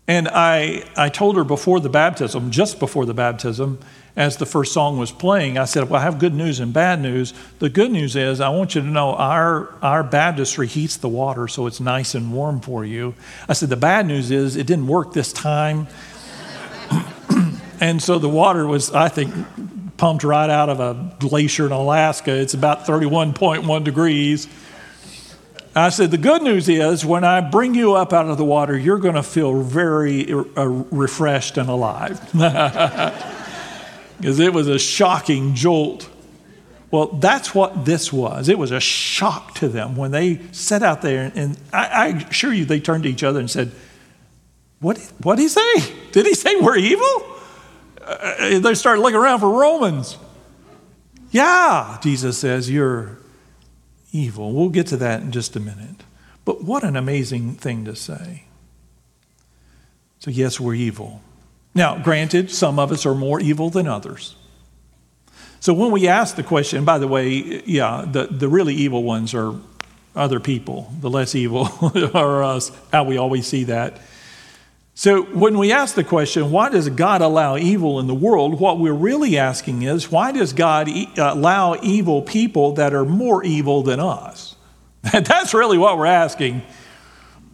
And 0.08 0.28
I, 0.30 0.86
I 0.96 1.10
told 1.10 1.36
her 1.36 1.44
before 1.44 1.80
the 1.80 1.90
baptism, 1.90 2.52
just 2.52 2.80
before 2.80 3.06
the 3.06 3.13
baptism, 3.13 3.80
as 4.16 4.38
the 4.38 4.46
first 4.46 4.74
song 4.74 4.98
was 4.98 5.12
playing, 5.12 5.58
I 5.58 5.66
said, 5.66 5.90
Well, 5.90 6.00
I 6.00 6.04
have 6.04 6.18
good 6.18 6.34
news 6.34 6.60
and 6.60 6.74
bad 6.74 7.02
news. 7.02 7.34
The 7.60 7.70
good 7.70 7.92
news 7.92 8.16
is, 8.16 8.40
I 8.40 8.50
want 8.50 8.74
you 8.74 8.82
to 8.82 8.88
know 8.88 9.13
our, 9.16 9.76
our 9.82 10.04
baptistry 10.04 10.68
heats 10.68 10.98
the 10.98 11.10
water 11.10 11.48
so 11.48 11.68
it's 11.68 11.80
nice 11.80 12.16
and 12.16 12.34
warm 12.34 12.62
for 12.62 12.86
you. 12.86 13.16
I 13.50 13.54
said, 13.54 13.70
The 13.70 13.76
bad 13.76 14.08
news 14.08 14.32
is, 14.32 14.56
it 14.56 14.66
didn't 14.66 14.88
work 14.88 15.13
this 15.13 15.34
time. 15.34 15.88
and 17.80 18.02
so 18.02 18.18
the 18.18 18.30
water 18.30 18.66
was, 18.66 18.92
I 18.92 19.10
think, 19.10 19.34
pumped 19.98 20.24
right 20.24 20.50
out 20.50 20.70
of 20.70 20.80
a 20.80 21.16
glacier 21.20 21.66
in 21.66 21.72
Alaska. 21.72 22.34
It's 22.34 22.54
about 22.54 22.86
31.1 22.86 23.84
degrees. 23.84 24.48
I 25.80 25.90
said, 25.90 26.12
The 26.12 26.18
good 26.18 26.42
news 26.42 26.70
is 26.70 27.06
when 27.06 27.24
I 27.24 27.42
bring 27.42 27.76
you 27.76 27.96
up 27.96 28.13
out 28.13 28.28
of 28.28 28.38
the 28.38 28.46
water, 28.46 28.78
you're 28.78 29.00
going 29.00 29.16
to 29.16 29.24
feel 29.24 29.62
very 29.62 30.32
uh, 30.32 30.66
refreshed 30.66 31.58
and 31.58 31.70
alive. 31.70 32.20
Because 34.18 34.40
it 34.40 34.54
was 34.54 34.68
a 34.68 34.80
shocking 34.80 35.54
jolt. 35.54 36.10
Well, 36.90 37.08
that's 37.08 37.54
what 37.54 37.86
this 37.86 38.12
was. 38.12 38.50
It 38.50 38.58
was 38.58 38.72
a 38.72 38.80
shock 38.80 39.56
to 39.56 39.68
them 39.68 39.96
when 39.96 40.12
they 40.12 40.40
sat 40.52 40.82
out 40.82 41.02
there, 41.02 41.32
and 41.36 41.58
I, 41.72 41.86
I 41.86 42.08
assure 42.30 42.54
you, 42.54 42.66
they 42.66 42.80
turned 42.80 43.04
to 43.04 43.10
each 43.10 43.24
other 43.24 43.40
and 43.40 43.50
said, 43.50 43.72
What 44.80 44.98
did 45.22 45.40
he 45.40 45.50
say? 45.50 45.94
Did 46.12 46.26
he 46.26 46.34
say 46.34 46.56
we're 46.60 46.78
evil? 46.78 47.38
Uh, 48.02 48.60
they 48.60 48.74
started 48.74 49.02
looking 49.02 49.20
around 49.20 49.40
for 49.40 49.50
Romans. 49.50 50.18
Yeah, 51.30 51.98
Jesus 52.02 52.38
says, 52.38 52.72
You're 52.72 53.16
evil. 54.12 54.54
We'll 54.54 54.70
get 54.70 54.88
to 54.88 54.98
that 54.98 55.22
in 55.22 55.32
just 55.32 55.56
a 55.56 55.60
minute. 55.60 56.04
But 56.46 56.63
what 56.63 56.84
an 56.84 56.96
amazing 56.96 57.56
thing 57.56 57.86
to 57.86 57.96
say. 57.96 58.46
So, 60.20 60.32
yes, 60.32 60.60
we're 60.60 60.76
evil. 60.76 61.22
Now, 61.76 62.02
granted, 62.02 62.50
some 62.50 62.80
of 62.80 62.91
us 62.91 63.06
are 63.06 63.13
more 63.13 63.39
evil 63.39 63.70
than 63.70 63.88
others. 63.88 64.36
So, 65.60 65.74
when 65.74 65.91
we 65.91 66.08
ask 66.08 66.36
the 66.36 66.43
question, 66.43 66.86
by 66.86 66.98
the 66.98 67.08
way, 67.08 67.62
yeah, 67.65 68.06
the, 68.10 68.28
the 68.28 68.48
really 68.48 68.74
evil 68.74 69.04
ones 69.04 69.34
are 69.34 69.56
other 70.15 70.39
people, 70.39 70.91
the 71.00 71.10
less 71.10 71.36
evil 71.36 71.70
are 72.13 72.43
us, 72.43 72.72
how 72.91 73.04
we 73.04 73.17
always 73.17 73.46
see 73.46 73.65
that. 73.65 74.00
So, 74.97 75.21
when 75.25 75.60
we 75.60 75.71
ask 75.71 75.93
the 75.93 76.03
question, 76.03 76.49
why 76.49 76.69
does 76.69 76.89
God 76.89 77.21
allow 77.21 77.55
evil 77.55 77.99
in 77.99 78.07
the 78.07 78.15
world? 78.15 78.60
What 78.60 78.79
we're 78.79 78.91
really 78.91 79.38
asking 79.38 79.83
is, 79.83 80.12
why 80.12 80.31
does 80.31 80.53
God 80.53 80.88
e- 80.88 81.07
uh, 81.19 81.36
allow 81.36 81.75
evil 81.83 82.23
people 82.23 82.71
that 82.73 82.95
are 82.95 83.05
more 83.05 83.43
evil 83.43 83.83
than 83.83 83.99
us? 83.99 84.55
That's 85.03 85.53
really 85.53 85.77
what 85.77 85.99
we're 85.99 86.07
asking. 86.07 86.63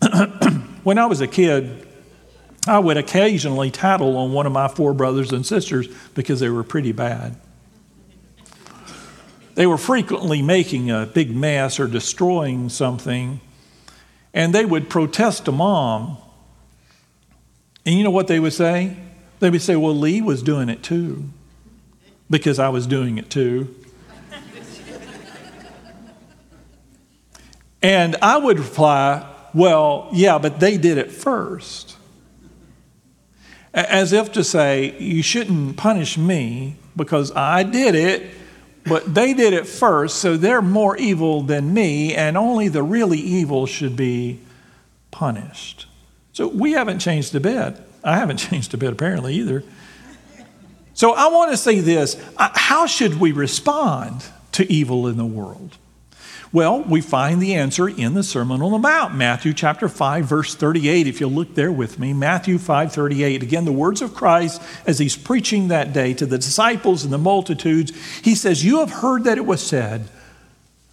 when 0.83 0.97
I 0.97 1.05
was 1.05 1.19
a 1.19 1.27
kid, 1.27 1.85
I 2.65 2.79
would 2.79 2.95
occasionally 2.95 3.71
tattle 3.71 4.15
on 4.15 4.31
one 4.31 4.45
of 4.45 4.53
my 4.53 4.69
four 4.69 4.93
brothers 4.93 5.33
and 5.33 5.45
sisters 5.45 5.89
because 6.15 6.39
they 6.39 6.47
were 6.47 6.63
pretty 6.63 6.93
bad. 6.93 7.35
They 9.55 9.67
were 9.67 9.77
frequently 9.77 10.41
making 10.41 10.91
a 10.91 11.05
big 11.05 11.35
mess 11.35 11.77
or 11.77 11.87
destroying 11.87 12.69
something, 12.69 13.41
and 14.33 14.55
they 14.55 14.63
would 14.63 14.89
protest 14.89 15.43
to 15.43 15.51
mom 15.51 16.19
and 17.85 17.95
you 17.95 18.03
know 18.03 18.11
what 18.11 18.27
they 18.27 18.39
would 18.39 18.53
say? 18.53 18.95
They 19.39 19.49
would 19.49 19.61
say, 19.61 19.75
Well, 19.75 19.95
Lee 19.95 20.21
was 20.21 20.41
doing 20.41 20.69
it 20.69 20.83
too, 20.83 21.25
because 22.29 22.59
I 22.59 22.69
was 22.69 22.87
doing 22.87 23.17
it 23.17 23.29
too. 23.29 23.75
and 27.81 28.15
I 28.21 28.37
would 28.37 28.59
reply, 28.59 29.29
Well, 29.53 30.09
yeah, 30.13 30.37
but 30.37 30.59
they 30.59 30.77
did 30.77 30.97
it 30.97 31.11
first. 31.11 31.97
As 33.73 34.13
if 34.13 34.31
to 34.33 34.43
say, 34.43 34.97
You 34.99 35.21
shouldn't 35.21 35.77
punish 35.77 36.17
me 36.17 36.77
because 36.95 37.31
I 37.35 37.63
did 37.63 37.95
it, 37.95 38.31
but 38.85 39.13
they 39.13 39.33
did 39.33 39.53
it 39.53 39.67
first, 39.67 40.17
so 40.17 40.37
they're 40.37 40.61
more 40.61 40.95
evil 40.97 41.41
than 41.41 41.73
me, 41.73 42.13
and 42.13 42.37
only 42.37 42.67
the 42.67 42.83
really 42.83 43.19
evil 43.19 43.65
should 43.65 43.95
be 43.95 44.39
punished. 45.11 45.87
So 46.33 46.47
we 46.47 46.73
haven't 46.73 46.99
changed 46.99 47.33
a 47.35 47.39
bit. 47.39 47.75
I 48.03 48.17
haven't 48.17 48.37
changed 48.49 48.73
a 48.73 48.77
bit, 48.77 48.91
apparently, 48.91 49.35
either. 49.35 49.63
So 50.93 51.13
I 51.13 51.27
want 51.29 51.51
to 51.51 51.57
say 51.57 51.79
this 51.79 52.21
uh, 52.37 52.49
how 52.53 52.85
should 52.85 53.19
we 53.19 53.31
respond 53.31 54.25
to 54.53 54.71
evil 54.71 55.07
in 55.07 55.17
the 55.17 55.25
world? 55.25 55.77
Well, 56.51 56.83
we 56.83 57.01
find 57.01 57.41
the 57.41 57.55
answer 57.55 57.89
in 57.89 58.13
the 58.13 58.21
Sermon 58.21 58.61
on 58.61 58.71
the 58.71 58.77
Mount, 58.77 59.15
Matthew 59.15 59.53
chapter 59.53 59.89
5 59.89 60.25
verse 60.25 60.53
38. 60.53 61.07
If 61.07 61.19
you'll 61.19 61.31
look 61.31 61.55
there 61.55 61.71
with 61.71 61.97
me, 61.97 62.13
Matthew 62.13 62.59
5:38. 62.59 63.41
Again, 63.41 63.65
the 63.65 63.71
words 63.71 64.03
of 64.03 64.13
Christ 64.13 64.61
as 64.85 64.99
he's 64.99 65.15
preaching 65.15 65.69
that 65.69 65.93
day 65.93 66.13
to 66.13 66.27
the 66.27 66.37
disciples 66.37 67.03
and 67.03 67.11
the 67.11 67.17
multitudes, 67.17 67.91
he 68.21 68.35
says, 68.35 68.63
"You 68.63 68.81
have 68.81 68.91
heard 68.91 69.23
that 69.23 69.39
it 69.39 69.47
was 69.47 69.65
said, 69.65 70.09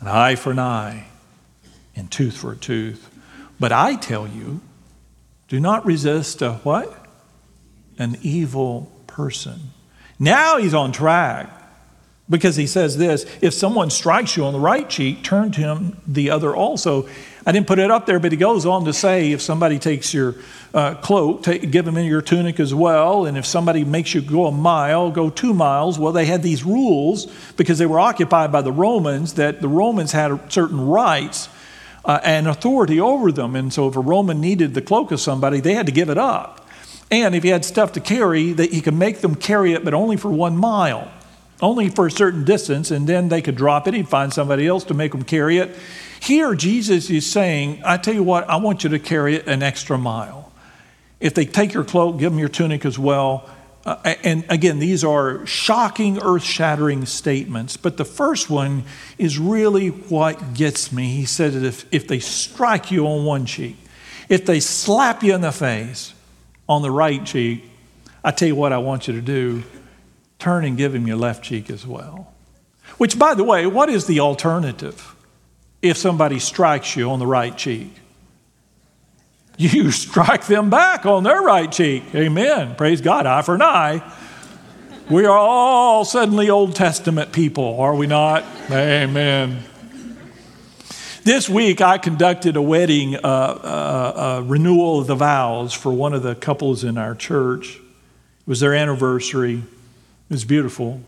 an 0.01 0.09
eye 0.09 0.35
for 0.35 0.53
an 0.53 0.59
eye 0.59 1.09
and 1.95 2.11
tooth 2.11 2.37
for 2.37 2.53
a 2.53 2.57
tooth. 2.57 3.11
But 3.59 3.73
I 3.73 3.97
tell 3.97 4.27
you, 4.27 4.63
do 5.51 5.59
not 5.59 5.85
resist 5.85 6.43
a 6.43 6.55
what? 6.63 7.07
An 7.99 8.17
evil 8.23 8.91
person. 9.09 9.59
Now 10.17 10.59
he's 10.59 10.75
on 10.75 10.93
track 10.93 11.51
because 12.29 12.55
he 12.55 12.69
says 12.69 12.97
this 12.97 13.27
if 13.43 13.53
someone 13.53 13.91
strikes 13.91 14.37
you 14.37 14.45
on 14.45 14.53
the 14.53 14.61
right 14.61 14.89
cheek, 14.89 15.25
turn 15.25 15.51
to 15.51 15.61
him 15.61 16.01
the 16.07 16.31
other 16.31 16.55
also. 16.55 17.09
I 17.45 17.51
didn't 17.51 17.67
put 17.67 17.81
it 17.81 17.91
up 17.91 18.07
there, 18.07 18.21
but 18.21 18.31
he 18.31 18.39
goes 18.39 18.65
on 18.65 18.85
to 18.85 18.93
say 18.93 19.33
if 19.33 19.43
somebody 19.43 19.81
takes 19.81 20.15
your 20.15 20.37
uh, 20.73 20.95
cloak, 20.95 21.43
take, 21.43 21.69
give 21.73 21.89
in 21.89 21.97
your 22.05 22.23
tunic 22.23 22.61
as 22.61 22.73
well. 22.73 23.27
And 23.27 23.37
if 23.37 23.45
somebody 23.45 23.83
makes 23.83 24.15
you 24.15 24.21
go 24.21 24.47
a 24.47 24.53
mile, 24.53 25.11
go 25.11 25.31
two 25.31 25.53
miles. 25.53 25.99
Well, 25.99 26.13
they 26.13 26.27
had 26.27 26.45
these 26.45 26.63
rules 26.63 27.27
because 27.57 27.79
they 27.79 27.87
were 27.87 27.99
occupied 27.99 28.53
by 28.53 28.63
the 28.63 28.71
Romans 28.71 29.35
that 29.35 29.61
the 29.61 29.69
Romans 29.69 30.13
had 30.13 30.53
certain 30.53 30.87
rights 30.87 31.49
uh, 32.05 32.21
and 32.23 32.49
authority 32.49 33.01
over 33.01 33.33
them. 33.33 33.57
And 33.57 33.73
so 33.73 33.89
if 33.89 33.97
a 33.97 34.01
Roman 34.01 34.41
needed 34.41 34.75
the 34.75 34.83
cloak 34.83 35.11
of 35.13 35.21
somebody, 35.21 35.61
they 35.61 35.75
had 35.75 35.87
to 35.87 35.93
give 35.93 36.09
it 36.09 36.19
up. 36.19 36.67
And 37.11 37.35
if 37.35 37.43
he 37.43 37.49
had 37.49 37.65
stuff 37.65 37.93
to 37.93 38.01
carry, 38.01 38.53
that 38.53 38.73
he 38.73 38.81
could 38.81 38.95
make 38.95 39.21
them 39.21 39.35
carry 39.35 39.73
it, 39.73 39.85
but 39.85 39.95
only 39.95 40.17
for 40.17 40.31
one 40.31 40.57
mile, 40.57 41.11
only 41.61 41.89
for 41.89 42.07
a 42.07 42.11
certain 42.11 42.45
distance, 42.45 42.91
and 42.91 43.07
then 43.07 43.29
they 43.29 43.43
could 43.43 43.57
drop 43.57 43.89
it. 43.89 43.95
He'd 43.95 44.09
find 44.09 44.33
somebody 44.33 44.67
else 44.67 44.85
to 44.85 44.95
make 44.95 45.13
them 45.13 45.25
carry 45.25 45.59
it. 45.59 45.77
Here, 46.21 46.55
Jesus 46.55 47.11
is 47.11 47.31
saying, 47.31 47.83
I 47.85 47.97
tell 47.97 48.15
you 48.15 48.23
what, 48.23 48.49
I 48.49 48.57
want 48.57 48.85
you 48.85 48.91
to 48.91 48.99
carry 48.99 49.35
it 49.37 49.47
an 49.49 49.63
extra 49.63 49.99
mile. 49.99 50.53
If 51.19 51.35
they 51.35 51.45
take 51.45 51.75
your 51.75 51.85
cloak, 51.85 52.19
give 52.19 52.31
them 52.33 52.39
your 52.39 52.49
tunic 52.49 52.85
as 52.85 52.99
well. 52.99 53.49
Uh, 53.91 54.15
and 54.23 54.45
again, 54.49 54.79
these 54.79 55.03
are 55.03 55.45
shocking, 55.47 56.23
earth 56.23 56.45
shattering 56.45 57.05
statements. 57.07 57.77
But 57.77 57.97
the 57.97 58.05
first 58.05 58.49
one 58.49 58.85
is 59.19 59.37
really 59.37 59.89
what 59.89 60.55
gets 60.55 60.93
me. 60.93 61.09
He 61.17 61.25
said 61.25 61.55
that 61.55 61.65
if, 61.65 61.93
if 61.93 62.07
they 62.07 62.21
strike 62.21 62.93
you 62.93 63.09
on 63.09 63.25
one 63.25 63.47
cheek, 63.47 63.77
if 64.29 64.47
they 64.47 64.61
slap 64.61 65.25
you 65.25 65.35
in 65.35 65.41
the 65.41 65.51
face 65.51 66.15
on 66.69 66.83
the 66.83 66.91
right 66.91 67.25
cheek, 67.27 67.65
I 68.23 68.31
tell 68.31 68.47
you 68.47 68.55
what 68.55 68.73
I 68.73 68.79
want 68.79 69.09
you 69.09 69.15
to 69.15 69.21
do 69.21 69.65
turn 70.39 70.65
and 70.65 70.77
give 70.77 70.95
him 70.95 71.09
your 71.09 71.17
left 71.17 71.43
cheek 71.43 71.69
as 71.69 71.85
well. 71.85 72.33
Which, 72.97 73.19
by 73.19 73.35
the 73.35 73.43
way, 73.43 73.67
what 73.67 73.91
is 73.91 74.07
the 74.07 74.21
alternative 74.21 75.17
if 75.83 75.97
somebody 75.97 76.39
strikes 76.39 76.95
you 76.95 77.11
on 77.11 77.19
the 77.19 77.27
right 77.27 77.59
cheek? 77.59 77.93
You 79.61 79.91
strike 79.91 80.47
them 80.47 80.71
back 80.71 81.07
on 81.07 81.23
their 81.23 81.43
right 81.43 81.71
cheek. 81.71 82.05
Amen. 82.15 82.75
Praise 82.77 83.01
God. 83.01 83.27
Eye 83.27 83.43
for 83.43 83.55
an 83.55 83.63
eye. 83.63 84.03
We 85.11 85.27
are 85.27 85.37
all 85.37 86.05
suddenly 86.05 86.51
Old 86.51 86.77
Testament 86.77 87.33
people, 87.33 87.81
are 87.81 87.95
we 87.95 88.07
not? 88.07 88.45
Amen. 88.71 89.65
This 91.25 91.49
week, 91.49 91.81
I 91.81 91.99
conducted 91.99 92.57
a 92.57 92.63
wedding 92.63 93.17
uh, 93.17 93.19
uh, 93.19 93.23
uh, 93.25 94.43
renewal 94.47 95.01
of 95.01 95.09
the 95.09 95.17
vows 95.17 95.75
for 95.75 95.93
one 95.93 96.15
of 96.15 96.23
the 96.23 96.35
couples 96.35 96.85
in 96.85 96.97
our 96.97 97.15
church. 97.15 97.77
It 97.77 98.47
was 98.47 98.61
their 98.61 98.73
anniversary. 98.73 99.57
It 99.57 100.33
was 100.33 100.45
beautiful. 100.45 101.01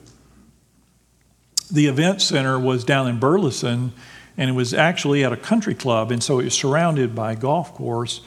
The 1.71 1.87
event 1.87 2.21
center 2.21 2.59
was 2.59 2.85
down 2.85 3.09
in 3.09 3.19
Burleson, 3.19 3.93
and 4.37 4.51
it 4.51 4.55
was 4.55 4.73
actually 4.73 5.25
at 5.25 5.33
a 5.33 5.37
country 5.37 5.75
club, 5.75 6.11
and 6.11 6.23
so 6.23 6.41
it 6.41 6.45
was 6.45 6.55
surrounded 6.55 7.15
by 7.15 7.33
a 7.33 7.37
golf 7.37 7.75
course. 7.75 8.21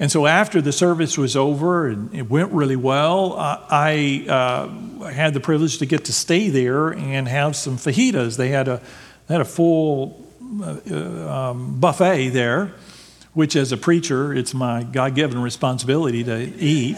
And 0.00 0.10
so 0.10 0.26
after 0.26 0.60
the 0.60 0.72
service 0.72 1.16
was 1.16 1.36
over 1.36 1.86
and 1.86 2.12
it 2.14 2.28
went 2.28 2.52
really 2.52 2.76
well, 2.76 3.36
I 3.38 4.26
uh, 4.28 5.04
had 5.06 5.34
the 5.34 5.40
privilege 5.40 5.78
to 5.78 5.86
get 5.86 6.06
to 6.06 6.12
stay 6.12 6.48
there 6.48 6.88
and 6.88 7.28
have 7.28 7.54
some 7.54 7.76
fajitas. 7.76 8.36
They 8.36 8.48
had 8.48 8.66
a, 8.66 8.82
they 9.28 9.34
had 9.34 9.40
a 9.40 9.44
full 9.44 10.26
uh, 10.60 11.50
um, 11.50 11.78
buffet 11.78 12.30
there, 12.30 12.72
which 13.34 13.54
as 13.54 13.70
a 13.70 13.76
preacher, 13.76 14.34
it's 14.34 14.52
my 14.52 14.82
God 14.82 15.14
given 15.14 15.40
responsibility 15.40 16.24
to 16.24 16.52
eat. 16.58 16.96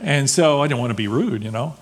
And 0.00 0.28
so 0.28 0.62
I 0.62 0.68
didn't 0.68 0.80
want 0.80 0.92
to 0.92 0.96
be 0.96 1.08
rude, 1.08 1.44
you 1.44 1.50
know. 1.50 1.76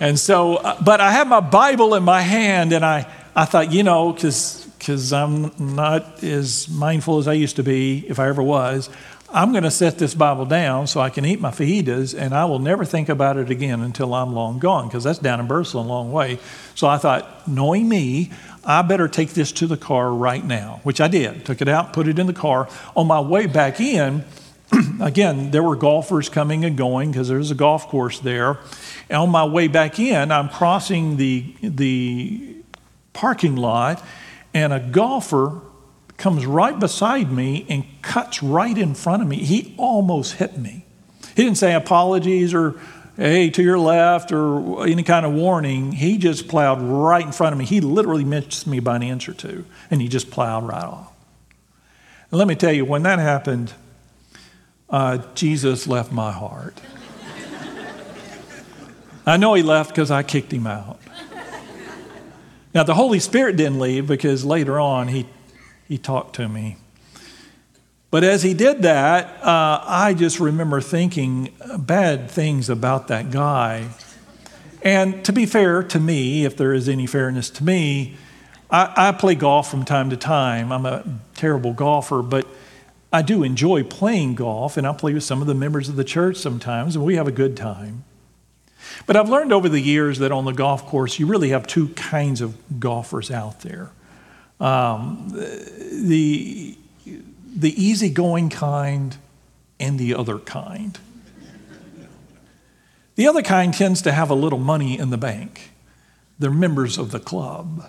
And 0.00 0.18
so, 0.18 0.56
uh, 0.56 0.82
but 0.82 1.00
I 1.00 1.12
had 1.12 1.28
my 1.28 1.40
Bible 1.40 1.94
in 1.94 2.02
my 2.02 2.22
hand 2.22 2.72
and 2.72 2.84
I, 2.84 3.06
I 3.36 3.44
thought, 3.44 3.70
you 3.70 3.82
know, 3.82 4.12
because 4.12 4.61
I'm 4.88 5.52
not 5.58 6.22
as 6.24 6.68
mindful 6.68 7.18
as 7.18 7.28
I 7.28 7.34
used 7.34 7.56
to 7.56 7.62
be, 7.62 8.04
if 8.08 8.18
I 8.18 8.28
ever 8.28 8.42
was. 8.42 8.90
I'm 9.34 9.52
going 9.52 9.64
to 9.64 9.70
set 9.70 9.98
this 9.98 10.14
Bible 10.14 10.44
down 10.44 10.86
so 10.86 11.00
I 11.00 11.08
can 11.08 11.24
eat 11.24 11.40
my 11.40 11.50
fajitas 11.50 12.18
and 12.18 12.34
I 12.34 12.44
will 12.44 12.58
never 12.58 12.84
think 12.84 13.08
about 13.08 13.38
it 13.38 13.50
again 13.50 13.80
until 13.80 14.12
I'm 14.12 14.34
long 14.34 14.58
gone 14.58 14.88
because 14.88 15.04
that's 15.04 15.18
down 15.18 15.40
in 15.40 15.46
Burleson 15.46 15.80
a 15.80 15.82
long 15.82 16.12
way. 16.12 16.38
So 16.74 16.86
I 16.86 16.98
thought, 16.98 17.48
knowing 17.48 17.88
me, 17.88 18.30
I 18.62 18.82
better 18.82 19.08
take 19.08 19.30
this 19.30 19.50
to 19.52 19.66
the 19.66 19.78
car 19.78 20.12
right 20.12 20.44
now, 20.44 20.80
which 20.82 21.00
I 21.00 21.08
did. 21.08 21.46
Took 21.46 21.62
it 21.62 21.68
out, 21.68 21.94
put 21.94 22.08
it 22.08 22.18
in 22.18 22.26
the 22.26 22.34
car. 22.34 22.68
On 22.94 23.06
my 23.06 23.20
way 23.20 23.46
back 23.46 23.80
in, 23.80 24.24
again, 25.00 25.50
there 25.50 25.62
were 25.62 25.76
golfers 25.76 26.28
coming 26.28 26.64
and 26.66 26.76
going 26.76 27.10
because 27.10 27.28
there's 27.28 27.50
a 27.50 27.54
golf 27.54 27.88
course 27.88 28.18
there. 28.18 28.58
And 29.08 29.18
on 29.18 29.30
my 29.30 29.46
way 29.46 29.66
back 29.66 29.98
in, 29.98 30.30
I'm 30.30 30.50
crossing 30.50 31.16
the, 31.16 31.54
the 31.62 32.56
parking 33.14 33.56
lot 33.56 34.02
and 34.54 34.72
a 34.72 34.80
golfer 34.80 35.60
comes 36.16 36.46
right 36.46 36.78
beside 36.78 37.32
me 37.32 37.66
and 37.68 37.84
cuts 38.02 38.42
right 38.42 38.76
in 38.76 38.94
front 38.94 39.22
of 39.22 39.28
me. 39.28 39.36
He 39.36 39.74
almost 39.76 40.34
hit 40.34 40.56
me. 40.58 40.84
He 41.34 41.44
didn't 41.44 41.58
say 41.58 41.74
apologies 41.74 42.54
or, 42.54 42.78
hey, 43.16 43.50
to 43.50 43.62
your 43.62 43.78
left 43.78 44.30
or 44.30 44.86
any 44.86 45.02
kind 45.02 45.24
of 45.24 45.32
warning. 45.32 45.92
He 45.92 46.18
just 46.18 46.48
plowed 46.48 46.80
right 46.80 47.24
in 47.24 47.32
front 47.32 47.54
of 47.54 47.58
me. 47.58 47.64
He 47.64 47.80
literally 47.80 48.24
missed 48.24 48.66
me 48.66 48.80
by 48.80 48.96
an 48.96 49.02
inch 49.02 49.28
or 49.28 49.34
two, 49.34 49.64
and 49.90 50.00
he 50.00 50.08
just 50.08 50.30
plowed 50.30 50.64
right 50.64 50.84
off. 50.84 51.12
And 52.30 52.38
let 52.38 52.46
me 52.46 52.54
tell 52.54 52.72
you, 52.72 52.84
when 52.84 53.02
that 53.02 53.18
happened, 53.18 53.72
uh, 54.88 55.18
Jesus 55.34 55.86
left 55.86 56.12
my 56.12 56.30
heart. 56.30 56.80
I 59.26 59.38
know 59.38 59.54
he 59.54 59.62
left 59.62 59.90
because 59.90 60.10
I 60.10 60.22
kicked 60.22 60.52
him 60.52 60.66
out. 60.66 61.01
Now, 62.74 62.82
the 62.82 62.94
Holy 62.94 63.18
Spirit 63.18 63.56
didn't 63.56 63.78
leave 63.78 64.06
because 64.06 64.44
later 64.44 64.80
on 64.80 65.08
he 65.08 65.26
he 65.86 65.98
talked 65.98 66.36
to 66.36 66.48
me. 66.48 66.78
But 68.10 68.24
as 68.24 68.42
he 68.42 68.54
did 68.54 68.82
that, 68.82 69.42
uh, 69.42 69.82
I 69.86 70.14
just 70.14 70.40
remember 70.40 70.80
thinking 70.80 71.52
bad 71.78 72.30
things 72.30 72.70
about 72.70 73.08
that 73.08 73.30
guy. 73.30 73.88
And 74.82 75.24
to 75.24 75.32
be 75.32 75.46
fair 75.46 75.82
to 75.82 76.00
me, 76.00 76.44
if 76.44 76.56
there 76.56 76.72
is 76.72 76.88
any 76.88 77.06
fairness 77.06 77.50
to 77.50 77.64
me, 77.64 78.16
I, 78.70 79.08
I 79.08 79.12
play 79.12 79.34
golf 79.34 79.70
from 79.70 79.84
time 79.84 80.10
to 80.10 80.16
time. 80.16 80.72
I'm 80.72 80.86
a 80.86 81.04
terrible 81.34 81.72
golfer, 81.72 82.22
but 82.22 82.46
I 83.12 83.22
do 83.22 83.42
enjoy 83.42 83.82
playing 83.82 84.34
golf, 84.34 84.78
and 84.78 84.86
I 84.86 84.94
play 84.94 85.12
with 85.12 85.24
some 85.24 85.42
of 85.42 85.46
the 85.46 85.54
members 85.54 85.90
of 85.90 85.96
the 85.96 86.04
church 86.04 86.36
sometimes, 86.36 86.96
and 86.96 87.04
we 87.04 87.16
have 87.16 87.28
a 87.28 87.32
good 87.32 87.56
time. 87.56 88.04
But 89.06 89.16
I've 89.16 89.28
learned 89.28 89.52
over 89.52 89.68
the 89.68 89.80
years 89.80 90.18
that 90.18 90.32
on 90.32 90.44
the 90.44 90.52
golf 90.52 90.86
course, 90.86 91.18
you 91.18 91.26
really 91.26 91.50
have 91.50 91.66
two 91.66 91.88
kinds 91.88 92.40
of 92.40 92.80
golfers 92.80 93.30
out 93.30 93.60
there. 93.60 93.90
Um, 94.60 95.28
the, 95.30 96.76
the 97.04 97.82
easygoing 97.82 98.48
kind 98.48 99.16
and 99.80 99.98
the 99.98 100.14
other 100.14 100.38
kind. 100.38 100.98
The 103.14 103.26
other 103.26 103.42
kind 103.42 103.74
tends 103.74 104.00
to 104.02 104.12
have 104.12 104.30
a 104.30 104.34
little 104.34 104.58
money 104.58 104.98
in 104.98 105.10
the 105.10 105.18
bank. 105.18 105.72
They're 106.38 106.50
members 106.50 106.96
of 106.98 107.10
the 107.10 107.20
club. 107.20 107.86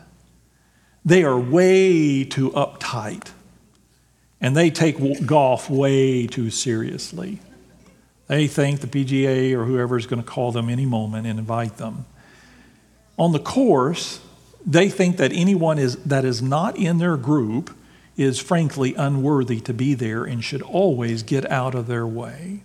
They 1.05 1.23
are 1.23 1.39
way 1.39 2.23
too 2.23 2.51
uptight 2.51 3.31
and 4.43 4.57
they 4.57 4.69
take 4.69 5.25
golf 5.25 5.69
way 5.69 6.27
too 6.27 6.49
seriously. 6.49 7.39
They 8.27 8.47
think 8.47 8.79
the 8.79 8.87
PGA 8.87 9.53
or 9.53 9.65
whoever 9.65 9.97
is 9.97 10.07
going 10.07 10.21
to 10.21 10.27
call 10.27 10.51
them 10.51 10.69
any 10.69 10.85
moment 10.85 11.27
and 11.27 11.39
invite 11.39 11.77
them. 11.77 12.05
On 13.17 13.31
the 13.31 13.39
course, 13.39 14.21
they 14.65 14.89
think 14.89 15.17
that 15.17 15.31
anyone 15.33 15.77
is, 15.77 15.97
that 15.97 16.25
is 16.25 16.41
not 16.41 16.77
in 16.77 16.97
their 16.97 17.17
group 17.17 17.75
is 18.15 18.39
frankly 18.39 18.93
unworthy 18.95 19.59
to 19.59 19.73
be 19.73 19.93
there 19.93 20.23
and 20.23 20.43
should 20.43 20.61
always 20.61 21.23
get 21.23 21.49
out 21.49 21.75
of 21.75 21.87
their 21.87 22.07
way. 22.07 22.61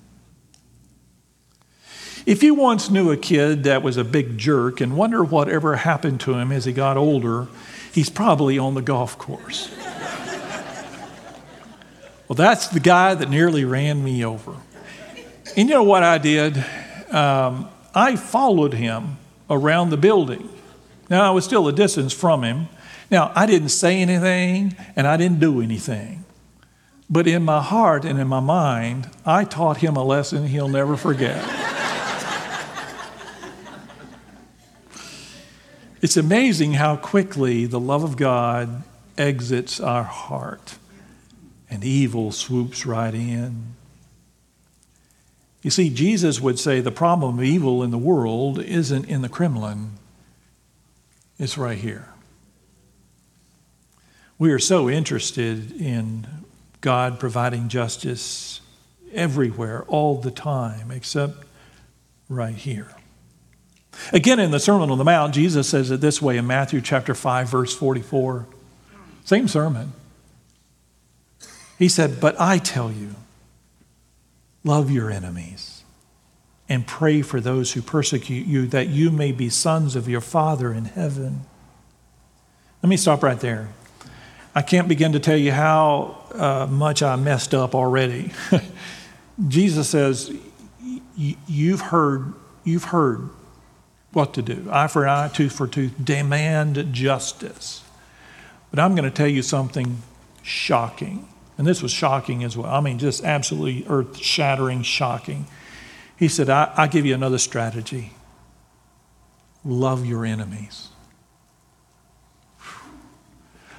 If 2.26 2.42
you 2.42 2.54
once 2.54 2.90
knew 2.90 3.10
a 3.10 3.16
kid 3.16 3.64
that 3.64 3.82
was 3.82 3.96
a 3.96 4.04
big 4.04 4.36
jerk 4.36 4.82
and 4.82 4.96
wonder 4.96 5.24
whatever 5.24 5.76
happened 5.76 6.20
to 6.20 6.34
him 6.34 6.52
as 6.52 6.66
he 6.66 6.72
got 6.72 6.98
older, 6.98 7.48
he's 7.92 8.10
probably 8.10 8.58
on 8.58 8.74
the 8.74 8.82
golf 8.82 9.16
course. 9.16 9.70
well, 12.28 12.36
that's 12.36 12.68
the 12.68 12.80
guy 12.80 13.14
that 13.14 13.30
nearly 13.30 13.64
ran 13.64 14.04
me 14.04 14.22
over. 14.22 14.56
And 15.58 15.68
you 15.68 15.74
know 15.74 15.82
what 15.82 16.04
I 16.04 16.18
did? 16.18 16.56
Um, 17.10 17.68
I 17.92 18.14
followed 18.14 18.74
him 18.74 19.16
around 19.50 19.90
the 19.90 19.96
building. 19.96 20.48
Now, 21.10 21.26
I 21.26 21.30
was 21.30 21.44
still 21.44 21.66
a 21.66 21.72
distance 21.72 22.12
from 22.12 22.44
him. 22.44 22.68
Now, 23.10 23.32
I 23.34 23.44
didn't 23.46 23.70
say 23.70 24.00
anything 24.00 24.76
and 24.94 25.04
I 25.04 25.16
didn't 25.16 25.40
do 25.40 25.60
anything. 25.60 26.24
But 27.10 27.26
in 27.26 27.42
my 27.42 27.60
heart 27.60 28.04
and 28.04 28.20
in 28.20 28.28
my 28.28 28.38
mind, 28.38 29.10
I 29.26 29.42
taught 29.42 29.78
him 29.78 29.96
a 29.96 30.04
lesson 30.04 30.46
he'll 30.46 30.68
never 30.68 30.96
forget. 30.96 31.44
it's 36.00 36.16
amazing 36.16 36.74
how 36.74 36.94
quickly 36.94 37.66
the 37.66 37.80
love 37.80 38.04
of 38.04 38.16
God 38.16 38.84
exits 39.16 39.80
our 39.80 40.04
heart 40.04 40.78
and 41.68 41.82
evil 41.82 42.30
swoops 42.30 42.86
right 42.86 43.12
in. 43.12 43.74
You 45.68 45.70
see, 45.70 45.90
Jesus 45.90 46.40
would 46.40 46.58
say 46.58 46.80
the 46.80 46.90
problem 46.90 47.40
of 47.40 47.44
evil 47.44 47.82
in 47.82 47.90
the 47.90 47.98
world 47.98 48.58
isn't 48.58 49.04
in 49.04 49.20
the 49.20 49.28
Kremlin, 49.28 49.90
it's 51.38 51.58
right 51.58 51.76
here. 51.76 52.08
We 54.38 54.50
are 54.50 54.58
so 54.58 54.88
interested 54.88 55.78
in 55.78 56.26
God 56.80 57.20
providing 57.20 57.68
justice 57.68 58.62
everywhere, 59.12 59.84
all 59.88 60.16
the 60.16 60.30
time, 60.30 60.90
except 60.90 61.44
right 62.30 62.54
here. 62.54 62.88
Again, 64.10 64.40
in 64.40 64.52
the 64.52 64.60
Sermon 64.60 64.88
on 64.88 64.96
the 64.96 65.04
Mount, 65.04 65.34
Jesus 65.34 65.68
says 65.68 65.90
it 65.90 66.00
this 66.00 66.22
way 66.22 66.38
in 66.38 66.46
Matthew 66.46 66.80
chapter 66.80 67.14
5, 67.14 67.46
verse 67.46 67.76
44. 67.76 68.46
Same 69.26 69.46
sermon. 69.46 69.92
He 71.78 71.90
said, 71.90 72.22
But 72.22 72.40
I 72.40 72.56
tell 72.56 72.90
you, 72.90 73.16
love 74.68 74.90
your 74.90 75.10
enemies 75.10 75.82
and 76.68 76.86
pray 76.86 77.22
for 77.22 77.40
those 77.40 77.72
who 77.72 77.80
persecute 77.80 78.46
you, 78.46 78.66
that 78.66 78.88
you 78.88 79.10
may 79.10 79.32
be 79.32 79.48
sons 79.48 79.96
of 79.96 80.06
your 80.06 80.20
Father 80.20 80.72
in 80.74 80.84
heaven. 80.84 81.40
Let 82.82 82.90
me 82.90 82.98
stop 82.98 83.22
right 83.22 83.40
there. 83.40 83.70
I 84.54 84.60
can't 84.60 84.86
begin 84.86 85.12
to 85.12 85.20
tell 85.20 85.36
you 85.36 85.52
how 85.52 86.18
uh, 86.34 86.66
much 86.68 87.02
I 87.02 87.16
messed 87.16 87.54
up 87.54 87.74
already. 87.74 88.32
Jesus 89.48 89.88
says, 89.88 90.30
You've 91.16 91.80
heard, 91.80 92.34
you've 92.62 92.84
heard 92.84 93.30
what 94.12 94.34
to 94.34 94.42
do. 94.42 94.68
Eye 94.70 94.86
for 94.86 95.08
eye, 95.08 95.30
tooth 95.32 95.52
for 95.52 95.66
tooth, 95.66 95.94
demand 96.02 96.92
justice. 96.92 97.82
But 98.70 98.78
I'm 98.78 98.94
going 98.94 99.10
to 99.10 99.16
tell 99.16 99.26
you 99.26 99.42
something 99.42 100.02
shocking. 100.42 101.26
And 101.58 101.66
this 101.66 101.82
was 101.82 101.90
shocking 101.90 102.44
as 102.44 102.56
well. 102.56 102.72
I 102.72 102.80
mean, 102.80 102.98
just 102.98 103.24
absolutely 103.24 103.84
earth 103.88 104.16
shattering, 104.16 104.82
shocking. 104.82 105.46
He 106.16 106.28
said, 106.28 106.48
I, 106.48 106.72
I 106.76 106.86
give 106.86 107.04
you 107.04 107.14
another 107.14 107.38
strategy 107.38 108.12
love 109.64 110.06
your 110.06 110.24
enemies. 110.24 110.88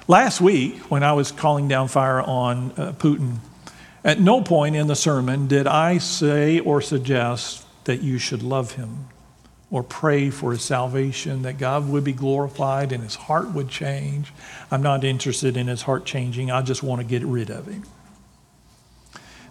Last 0.06 0.40
week, 0.40 0.78
when 0.90 1.02
I 1.02 1.12
was 1.12 1.32
calling 1.32 1.68
down 1.68 1.88
fire 1.88 2.20
on 2.20 2.72
uh, 2.72 2.92
Putin, 2.92 3.36
at 4.04 4.20
no 4.20 4.42
point 4.42 4.76
in 4.76 4.86
the 4.86 4.96
sermon 4.96 5.46
did 5.46 5.66
I 5.66 5.98
say 5.98 6.58
or 6.60 6.80
suggest 6.80 7.64
that 7.84 8.02
you 8.02 8.18
should 8.18 8.42
love 8.42 8.72
him 8.72 9.08
or 9.70 9.82
pray 9.82 10.30
for 10.30 10.52
his 10.52 10.62
salvation, 10.62 11.42
that 11.42 11.58
God 11.58 11.88
would 11.88 12.02
be 12.02 12.12
glorified 12.12 12.92
and 12.92 13.04
his 13.04 13.14
heart 13.14 13.52
would 13.52 13.68
change. 13.68 14.32
I'm 14.70 14.82
not 14.82 15.04
interested 15.04 15.56
in 15.56 15.68
his 15.68 15.82
heart 15.82 16.04
changing. 16.04 16.50
I 16.50 16.62
just 16.62 16.82
want 16.82 17.00
to 17.00 17.06
get 17.06 17.22
rid 17.22 17.50
of 17.50 17.66
him. 17.66 17.84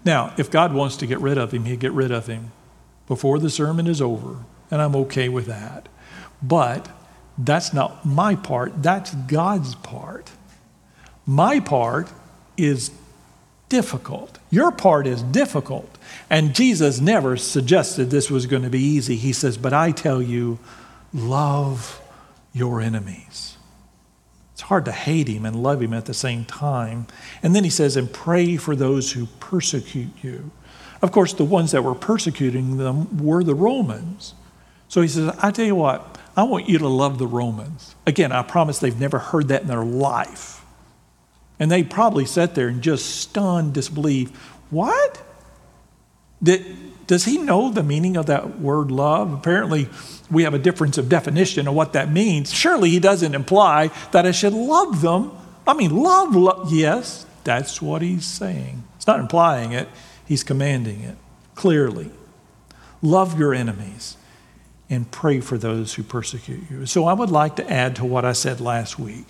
Now, 0.04 0.34
if 0.38 0.52
God 0.52 0.74
wants 0.74 0.98
to 0.98 1.08
get 1.08 1.20
rid 1.20 1.38
of 1.38 1.54
him, 1.54 1.66
he'll 1.66 1.78
get 1.78 1.92
rid 1.92 2.12
of 2.12 2.28
him 2.28 2.52
before 3.08 3.40
the 3.40 3.50
sermon 3.50 3.88
is 3.88 4.02
over, 4.02 4.38
and 4.70 4.82
I'm 4.82 4.96
okay 4.96 5.30
with 5.30 5.46
that. 5.48 5.90
But 6.42 6.90
that's 7.38 7.74
not 7.74 8.06
my 8.06 8.36
part, 8.36 8.82
that's 8.82 9.14
God's 9.14 9.76
part. 9.76 10.32
My 11.26 11.60
part 11.60 12.12
is 12.58 12.92
difficult. 13.68 14.40
Your 14.50 14.72
part 14.72 15.08
is 15.08 15.22
difficult. 15.22 15.98
And 16.30 16.54
Jesus 16.54 17.00
never 17.00 17.38
suggested 17.38 18.10
this 18.10 18.30
was 18.30 18.46
going 18.46 18.64
to 18.64 18.70
be 18.70 18.82
easy. 18.82 19.16
He 19.16 19.34
says, 19.34 19.58
But 19.58 19.74
I 19.74 19.92
tell 19.92 20.22
you, 20.22 20.60
love 21.14 22.02
your 22.54 22.82
enemies. 22.82 23.58
It's 24.54 24.62
hard 24.62 24.86
to 24.86 24.92
hate 24.92 25.28
him 25.28 25.46
and 25.46 25.64
love 25.64 25.82
him 25.82 25.94
at 25.94 26.06
the 26.06 26.14
same 26.14 26.46
time. 26.46 27.08
And 27.42 27.56
then 27.56 27.64
he 27.64 27.70
says, 27.70 27.96
And 27.96 28.12
pray 28.12 28.58
for 28.58 28.76
those 28.76 29.14
who 29.14 29.28
persecute 29.40 30.12
you. 30.22 30.52
Of 31.02 31.12
course, 31.12 31.34
the 31.34 31.46
ones 31.46 31.72
that 31.72 31.84
were 31.84 31.96
persecuting 31.96 32.78
them 32.78 33.24
were 33.24 33.44
the 33.44 33.56
Romans. 33.56 34.34
So 34.90 35.02
he 35.02 35.08
says, 35.08 35.34
I 35.42 35.52
tell 35.52 35.66
you 35.66 35.76
what, 35.76 36.18
I 36.36 36.44
want 36.44 36.68
you 36.68 36.78
to 36.80 36.88
love 36.88 37.20
the 37.20 37.28
Romans. 37.28 37.96
Again, 38.06 38.32
I 38.32 38.42
promise 38.42 38.80
they've 38.80 39.00
never 39.00 39.20
heard 39.20 39.48
that 39.48 39.62
in 39.62 39.68
their 39.68 39.86
life. 39.86 40.66
And 41.60 41.70
they 41.70 41.84
probably 41.84 42.26
sat 42.26 42.56
there 42.56 42.70
in 42.70 42.82
just 42.82 43.06
stunned 43.06 43.74
disbelief. 43.74 44.30
What? 44.70 45.22
Does 46.42 47.26
he 47.26 47.38
know 47.38 47.72
the 47.72 47.84
meaning 47.84 48.18
of 48.18 48.28
that 48.28 48.60
word 48.60 48.92
love? 48.92 49.34
Apparently, 49.34 49.90
we 50.32 50.44
have 50.44 50.54
a 50.54 50.60
difference 50.60 50.98
of 50.98 51.10
definition 51.10 51.68
of 51.68 51.74
what 51.74 51.94
that 51.94 52.12
means. 52.12 52.54
Surely 52.54 52.90
he 52.90 53.00
doesn't 53.00 53.36
imply 53.36 53.90
that 54.12 54.26
I 54.26 54.32
should 54.32 54.54
love 54.54 55.02
them. 55.02 55.32
I 55.68 55.74
mean, 55.74 55.96
love, 55.96 56.36
love 56.36 56.72
yes, 56.72 57.26
that's 57.44 57.82
what 57.82 58.02
he's 58.02 58.26
saying. 58.26 58.84
It's 58.96 59.08
not 59.08 59.20
implying 59.20 59.72
it, 59.72 59.88
he's 60.26 60.44
commanding 60.44 61.02
it 61.02 61.18
clearly. 61.56 62.12
Love 63.02 63.40
your 63.40 63.54
enemies 63.54 64.18
and 64.90 65.10
pray 65.12 65.40
for 65.40 65.58
those 65.58 65.96
who 65.96 66.04
persecute 66.04 66.70
you. 66.70 66.86
So 66.86 67.06
I 67.06 67.14
would 67.14 67.30
like 67.30 67.56
to 67.58 67.70
add 67.70 67.96
to 67.98 68.06
what 68.06 68.26
I 68.26 68.34
said 68.34 68.60
last 68.62 68.98
week 68.98 69.26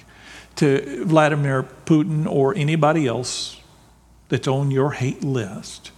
to 0.58 1.06
Vladimir 1.06 1.64
Putin 1.86 2.28
or 2.28 2.56
anybody 2.56 3.08
else 3.08 3.60
that's 4.30 4.48
on 4.48 4.72
your 4.72 4.92
hate 4.92 5.24
list 5.24 5.92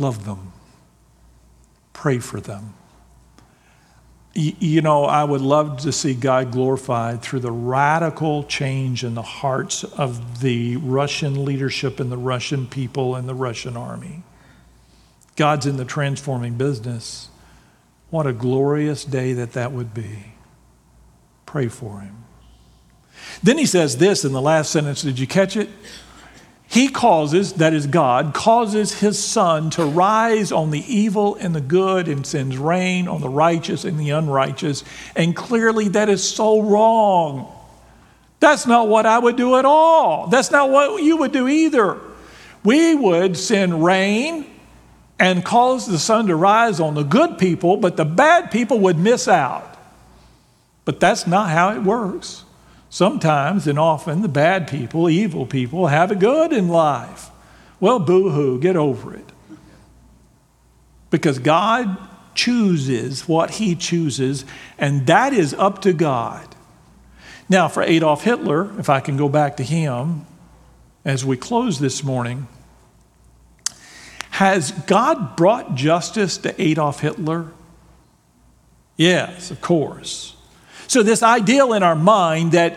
Love 0.00 0.24
them. 0.24 0.52
Pray 1.92 2.18
for 2.18 2.40
them. 2.40 2.74
You 4.32 4.80
know, 4.80 5.04
I 5.04 5.24
would 5.24 5.42
love 5.42 5.80
to 5.80 5.92
see 5.92 6.14
God 6.14 6.52
glorified 6.52 7.20
through 7.20 7.40
the 7.40 7.52
radical 7.52 8.44
change 8.44 9.04
in 9.04 9.14
the 9.14 9.22
hearts 9.22 9.84
of 9.84 10.40
the 10.40 10.76
Russian 10.76 11.44
leadership 11.44 12.00
and 12.00 12.10
the 12.10 12.16
Russian 12.16 12.66
people 12.66 13.14
and 13.14 13.28
the 13.28 13.34
Russian 13.34 13.76
army. 13.76 14.22
God's 15.36 15.66
in 15.66 15.76
the 15.76 15.84
transforming 15.84 16.54
business. 16.54 17.28
What 18.08 18.26
a 18.26 18.32
glorious 18.32 19.04
day 19.04 19.34
that 19.34 19.52
that 19.52 19.72
would 19.72 19.92
be. 19.92 20.32
Pray 21.44 21.68
for 21.68 22.00
him. 22.00 22.24
Then 23.42 23.58
he 23.58 23.66
says 23.66 23.98
this 23.98 24.24
in 24.24 24.32
the 24.32 24.40
last 24.40 24.70
sentence. 24.70 25.02
Did 25.02 25.18
you 25.18 25.26
catch 25.26 25.56
it? 25.56 25.68
He 26.70 26.88
causes, 26.88 27.54
that 27.54 27.74
is 27.74 27.88
God, 27.88 28.32
causes 28.32 29.00
his 29.00 29.22
sun 29.22 29.70
to 29.70 29.84
rise 29.84 30.52
on 30.52 30.70
the 30.70 30.84
evil 30.86 31.34
and 31.34 31.52
the 31.52 31.60
good 31.60 32.06
and 32.06 32.24
sends 32.24 32.56
rain 32.56 33.08
on 33.08 33.20
the 33.20 33.28
righteous 33.28 33.84
and 33.84 33.98
the 33.98 34.10
unrighteous. 34.10 34.84
And 35.16 35.34
clearly 35.34 35.88
that 35.88 36.08
is 36.08 36.22
so 36.22 36.62
wrong. 36.62 37.52
That's 38.38 38.68
not 38.68 38.86
what 38.86 39.04
I 39.04 39.18
would 39.18 39.34
do 39.34 39.56
at 39.56 39.64
all. 39.64 40.28
That's 40.28 40.52
not 40.52 40.70
what 40.70 41.02
you 41.02 41.16
would 41.16 41.32
do 41.32 41.48
either. 41.48 41.98
We 42.62 42.94
would 42.94 43.36
send 43.36 43.84
rain 43.84 44.46
and 45.18 45.44
cause 45.44 45.88
the 45.88 45.98
sun 45.98 46.28
to 46.28 46.36
rise 46.36 46.78
on 46.78 46.94
the 46.94 47.02
good 47.02 47.36
people, 47.36 47.78
but 47.78 47.96
the 47.96 48.04
bad 48.04 48.52
people 48.52 48.78
would 48.78 48.96
miss 48.96 49.26
out. 49.26 49.76
But 50.84 51.00
that's 51.00 51.26
not 51.26 51.50
how 51.50 51.72
it 51.72 51.82
works. 51.82 52.44
Sometimes 52.90 53.68
and 53.68 53.78
often 53.78 54.20
the 54.20 54.28
bad 54.28 54.66
people, 54.66 55.08
evil 55.08 55.46
people, 55.46 55.86
have 55.86 56.10
it 56.10 56.18
good 56.18 56.52
in 56.52 56.68
life. 56.68 57.30
Well, 57.78 58.00
boo 58.00 58.30
hoo, 58.30 58.60
get 58.60 58.76
over 58.76 59.14
it. 59.14 59.32
Because 61.08 61.38
God 61.38 61.96
chooses 62.34 63.28
what 63.28 63.52
He 63.52 63.76
chooses, 63.76 64.44
and 64.76 65.06
that 65.06 65.32
is 65.32 65.54
up 65.54 65.82
to 65.82 65.92
God. 65.92 66.46
Now, 67.48 67.68
for 67.68 67.82
Adolf 67.82 68.24
Hitler, 68.24 68.70
if 68.78 68.88
I 68.88 69.00
can 69.00 69.16
go 69.16 69.28
back 69.28 69.56
to 69.56 69.64
him 69.64 70.24
as 71.04 71.24
we 71.24 71.36
close 71.36 71.80
this 71.80 72.04
morning, 72.04 72.46
has 74.30 74.70
God 74.72 75.36
brought 75.36 75.74
justice 75.74 76.38
to 76.38 76.60
Adolf 76.60 77.00
Hitler? 77.00 77.50
Yes, 78.96 79.50
of 79.50 79.60
course. 79.60 80.36
So, 80.90 81.04
this 81.04 81.22
ideal 81.22 81.72
in 81.74 81.84
our 81.84 81.94
mind 81.94 82.50
that 82.50 82.76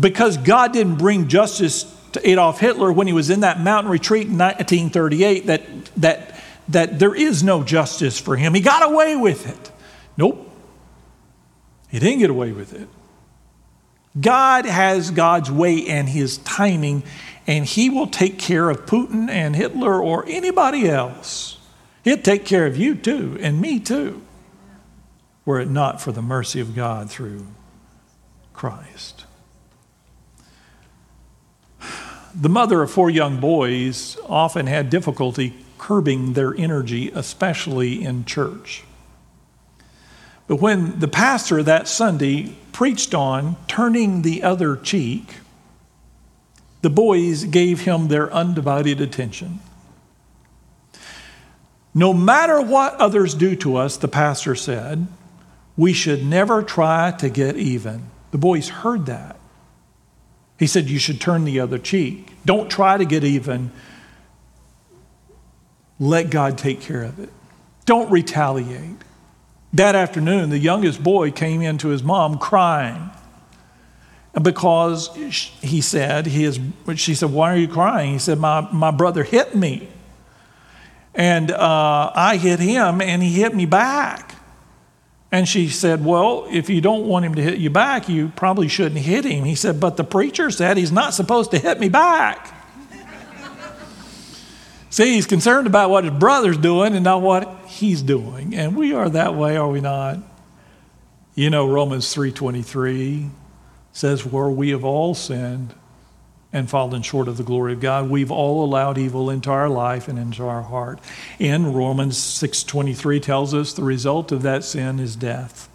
because 0.00 0.38
God 0.38 0.72
didn't 0.72 0.94
bring 0.94 1.28
justice 1.28 1.84
to 2.12 2.26
Adolf 2.26 2.58
Hitler 2.58 2.90
when 2.90 3.06
he 3.06 3.12
was 3.12 3.28
in 3.28 3.40
that 3.40 3.60
mountain 3.60 3.92
retreat 3.92 4.28
in 4.28 4.38
1938, 4.38 5.44
that, 5.44 5.62
that, 5.96 6.40
that 6.68 6.98
there 6.98 7.14
is 7.14 7.42
no 7.42 7.62
justice 7.62 8.18
for 8.18 8.34
him. 8.34 8.54
He 8.54 8.62
got 8.62 8.90
away 8.90 9.14
with 9.14 9.46
it. 9.46 9.72
Nope. 10.16 10.50
He 11.90 11.98
didn't 11.98 12.20
get 12.20 12.30
away 12.30 12.52
with 12.52 12.72
it. 12.72 12.88
God 14.18 14.64
has 14.64 15.10
God's 15.10 15.50
way 15.50 15.86
and 15.86 16.08
his 16.08 16.38
timing, 16.38 17.02
and 17.46 17.66
he 17.66 17.90
will 17.90 18.06
take 18.06 18.38
care 18.38 18.70
of 18.70 18.86
Putin 18.86 19.28
and 19.28 19.54
Hitler 19.54 20.02
or 20.02 20.24
anybody 20.26 20.88
else. 20.88 21.58
He'll 22.04 22.16
take 22.16 22.46
care 22.46 22.64
of 22.64 22.78
you 22.78 22.94
too, 22.94 23.36
and 23.38 23.60
me 23.60 23.80
too 23.80 24.22
were 25.50 25.58
it 25.58 25.68
not 25.68 26.00
for 26.00 26.12
the 26.12 26.22
mercy 26.22 26.60
of 26.60 26.76
God 26.76 27.10
through 27.10 27.44
Christ. 28.52 29.24
The 32.32 32.48
mother 32.48 32.82
of 32.82 32.92
four 32.92 33.10
young 33.10 33.40
boys 33.40 34.16
often 34.28 34.68
had 34.68 34.90
difficulty 34.90 35.56
curbing 35.76 36.34
their 36.34 36.54
energy, 36.54 37.10
especially 37.12 38.00
in 38.00 38.24
church. 38.26 38.84
But 40.46 40.60
when 40.60 41.00
the 41.00 41.08
pastor 41.08 41.64
that 41.64 41.88
Sunday 41.88 42.54
preached 42.70 43.12
on 43.12 43.56
turning 43.66 44.22
the 44.22 44.44
other 44.44 44.76
cheek, 44.76 45.38
the 46.82 46.90
boys 46.90 47.42
gave 47.42 47.80
him 47.80 48.06
their 48.06 48.32
undivided 48.32 49.00
attention. 49.00 49.58
No 51.92 52.12
matter 52.12 52.62
what 52.62 52.94
others 53.00 53.34
do 53.34 53.56
to 53.56 53.74
us, 53.74 53.96
the 53.96 54.06
pastor 54.06 54.54
said, 54.54 55.08
we 55.80 55.94
should 55.94 56.22
never 56.22 56.62
try 56.62 57.10
to 57.10 57.30
get 57.30 57.56
even. 57.56 58.02
The 58.32 58.36
boys 58.36 58.68
heard 58.68 59.06
that. 59.06 59.40
He 60.58 60.66
said, 60.66 60.90
You 60.90 60.98
should 60.98 61.22
turn 61.22 61.44
the 61.44 61.58
other 61.58 61.78
cheek. 61.78 62.34
Don't 62.44 62.70
try 62.70 62.98
to 62.98 63.06
get 63.06 63.24
even. 63.24 63.72
Let 65.98 66.28
God 66.28 66.58
take 66.58 66.82
care 66.82 67.02
of 67.02 67.18
it. 67.18 67.30
Don't 67.86 68.10
retaliate. 68.10 68.98
That 69.72 69.94
afternoon, 69.94 70.50
the 70.50 70.58
youngest 70.58 71.02
boy 71.02 71.30
came 71.30 71.62
in 71.62 71.78
to 71.78 71.88
his 71.88 72.02
mom 72.02 72.36
crying. 72.36 73.10
because 74.42 75.08
he 75.62 75.80
said, 75.80 76.26
his, 76.26 76.60
she 76.96 77.14
said, 77.14 77.30
Why 77.30 77.54
are 77.54 77.56
you 77.56 77.68
crying? 77.68 78.12
He 78.12 78.18
said, 78.18 78.38
My, 78.38 78.68
my 78.70 78.90
brother 78.90 79.24
hit 79.24 79.54
me. 79.54 79.88
And 81.14 81.50
uh, 81.50 82.12
I 82.14 82.36
hit 82.36 82.60
him, 82.60 83.00
and 83.00 83.22
he 83.22 83.32
hit 83.32 83.54
me 83.54 83.64
back. 83.64 84.29
And 85.32 85.48
she 85.48 85.68
said, 85.68 86.04
Well, 86.04 86.46
if 86.50 86.68
you 86.68 86.80
don't 86.80 87.06
want 87.06 87.24
him 87.24 87.34
to 87.36 87.42
hit 87.42 87.58
you 87.58 87.70
back, 87.70 88.08
you 88.08 88.32
probably 88.34 88.68
shouldn't 88.68 89.00
hit 89.00 89.24
him. 89.24 89.44
He 89.44 89.54
said, 89.54 89.80
But 89.80 89.96
the 89.96 90.04
preacher 90.04 90.50
said 90.50 90.76
he's 90.76 90.92
not 90.92 91.14
supposed 91.14 91.52
to 91.52 91.58
hit 91.58 91.78
me 91.78 91.88
back. 91.88 92.56
See, 94.90 95.14
he's 95.14 95.26
concerned 95.26 95.68
about 95.68 95.88
what 95.90 96.02
his 96.02 96.12
brother's 96.12 96.58
doing 96.58 96.96
and 96.96 97.04
not 97.04 97.22
what 97.22 97.64
he's 97.66 98.02
doing. 98.02 98.56
And 98.56 98.76
we 98.76 98.92
are 98.92 99.08
that 99.08 99.36
way, 99.36 99.56
are 99.56 99.68
we 99.68 99.80
not? 99.80 100.18
You 101.36 101.48
know 101.48 101.68
Romans 101.68 102.12
3:23 102.12 103.30
says 103.92 104.26
where 104.26 104.50
we 104.50 104.70
have 104.70 104.84
all 104.84 105.14
sinned 105.14 105.74
and 106.52 106.68
fallen 106.68 107.02
short 107.02 107.28
of 107.28 107.36
the 107.36 107.42
glory 107.42 107.72
of 107.72 107.80
God. 107.80 108.10
We've 108.10 108.30
all 108.30 108.64
allowed 108.64 108.98
evil 108.98 109.30
into 109.30 109.50
our 109.50 109.68
life 109.68 110.08
and 110.08 110.18
into 110.18 110.44
our 110.44 110.62
heart. 110.62 111.00
And 111.38 111.74
Romans 111.74 112.16
6:23 112.16 113.20
tells 113.20 113.54
us 113.54 113.72
the 113.72 113.84
result 113.84 114.32
of 114.32 114.42
that 114.42 114.64
sin 114.64 114.98
is 114.98 115.16
death. 115.16 115.68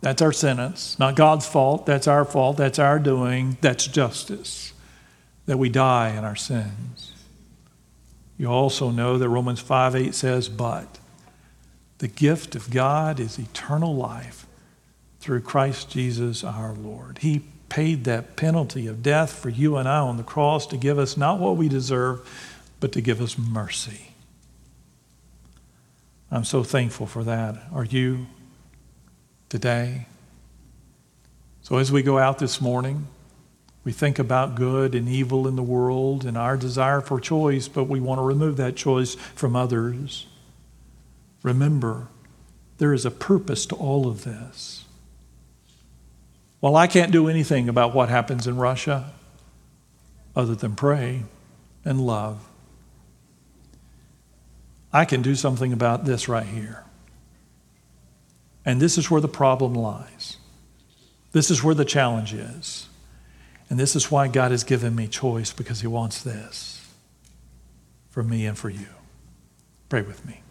That's 0.00 0.22
our 0.22 0.32
sentence. 0.32 0.98
Not 0.98 1.14
God's 1.14 1.46
fault, 1.46 1.86
that's 1.86 2.08
our 2.08 2.24
fault, 2.24 2.56
that's 2.56 2.78
our 2.78 2.98
doing, 2.98 3.58
that's 3.60 3.86
justice. 3.86 4.72
That 5.46 5.58
we 5.58 5.68
die 5.68 6.10
in 6.10 6.24
our 6.24 6.36
sins. 6.36 7.12
You 8.38 8.46
also 8.46 8.90
know 8.90 9.18
that 9.18 9.28
Romans 9.28 9.60
5 9.60 9.94
8 9.94 10.14
says, 10.14 10.48
But 10.48 10.98
the 11.98 12.08
gift 12.08 12.56
of 12.56 12.70
God 12.70 13.20
is 13.20 13.38
eternal 13.38 13.94
life 13.94 14.46
through 15.20 15.42
Christ 15.42 15.90
Jesus 15.90 16.42
our 16.42 16.72
Lord. 16.72 17.18
He 17.18 17.42
paid 17.70 18.04
that 18.04 18.36
penalty 18.36 18.86
of 18.86 19.02
death 19.02 19.32
for 19.32 19.48
you 19.48 19.76
and 19.76 19.88
I 19.88 20.00
on 20.00 20.18
the 20.18 20.22
cross 20.22 20.66
to 20.66 20.76
give 20.76 20.98
us 20.98 21.16
not 21.16 21.38
what 21.38 21.56
we 21.56 21.68
deserve, 21.68 22.28
but 22.80 22.92
to 22.92 23.00
give 23.00 23.22
us 23.22 23.38
mercy. 23.38 24.12
I'm 26.30 26.44
so 26.44 26.62
thankful 26.62 27.06
for 27.06 27.24
that. 27.24 27.56
Are 27.72 27.84
you 27.84 28.26
today? 29.48 30.06
So, 31.62 31.78
as 31.78 31.90
we 31.90 32.02
go 32.02 32.18
out 32.18 32.38
this 32.38 32.60
morning, 32.60 33.06
we 33.84 33.92
think 33.92 34.18
about 34.18 34.54
good 34.54 34.94
and 34.94 35.08
evil 35.08 35.48
in 35.48 35.56
the 35.56 35.62
world 35.62 36.24
and 36.24 36.36
our 36.36 36.56
desire 36.56 37.00
for 37.00 37.18
choice, 37.18 37.66
but 37.68 37.84
we 37.84 38.00
want 38.00 38.18
to 38.18 38.22
remove 38.22 38.56
that 38.58 38.76
choice 38.76 39.14
from 39.14 39.56
others. 39.56 40.26
Remember, 41.42 42.08
there 42.78 42.92
is 42.92 43.06
a 43.06 43.10
purpose 43.10 43.66
to 43.66 43.74
all 43.74 44.06
of 44.06 44.24
this. 44.24 44.84
Well, 46.60 46.76
I 46.76 46.86
can't 46.86 47.10
do 47.10 47.28
anything 47.28 47.68
about 47.68 47.94
what 47.94 48.08
happens 48.08 48.46
in 48.46 48.56
Russia 48.56 49.12
other 50.36 50.54
than 50.54 50.74
pray 50.74 51.22
and 51.84 52.00
love. 52.00 52.46
I 54.92 55.04
can 55.04 55.22
do 55.22 55.34
something 55.34 55.72
about 55.72 56.04
this 56.04 56.28
right 56.28 56.46
here. 56.46 56.84
And 58.64 58.80
this 58.80 58.98
is 58.98 59.10
where 59.10 59.20
the 59.20 59.28
problem 59.28 59.74
lies. 59.74 60.36
This 61.32 61.50
is 61.50 61.62
where 61.62 61.74
the 61.74 61.84
challenge 61.84 62.34
is. 62.34 62.88
And 63.70 63.78
this 63.78 63.94
is 63.94 64.10
why 64.10 64.28
God 64.28 64.50
has 64.50 64.64
given 64.64 64.94
me 64.94 65.06
choice 65.06 65.52
because 65.52 65.80
He 65.80 65.86
wants 65.86 66.22
this 66.22 66.92
for 68.10 68.22
me 68.22 68.44
and 68.46 68.58
for 68.58 68.68
you. 68.68 68.88
Pray 69.88 70.02
with 70.02 70.26
me. 70.26 70.42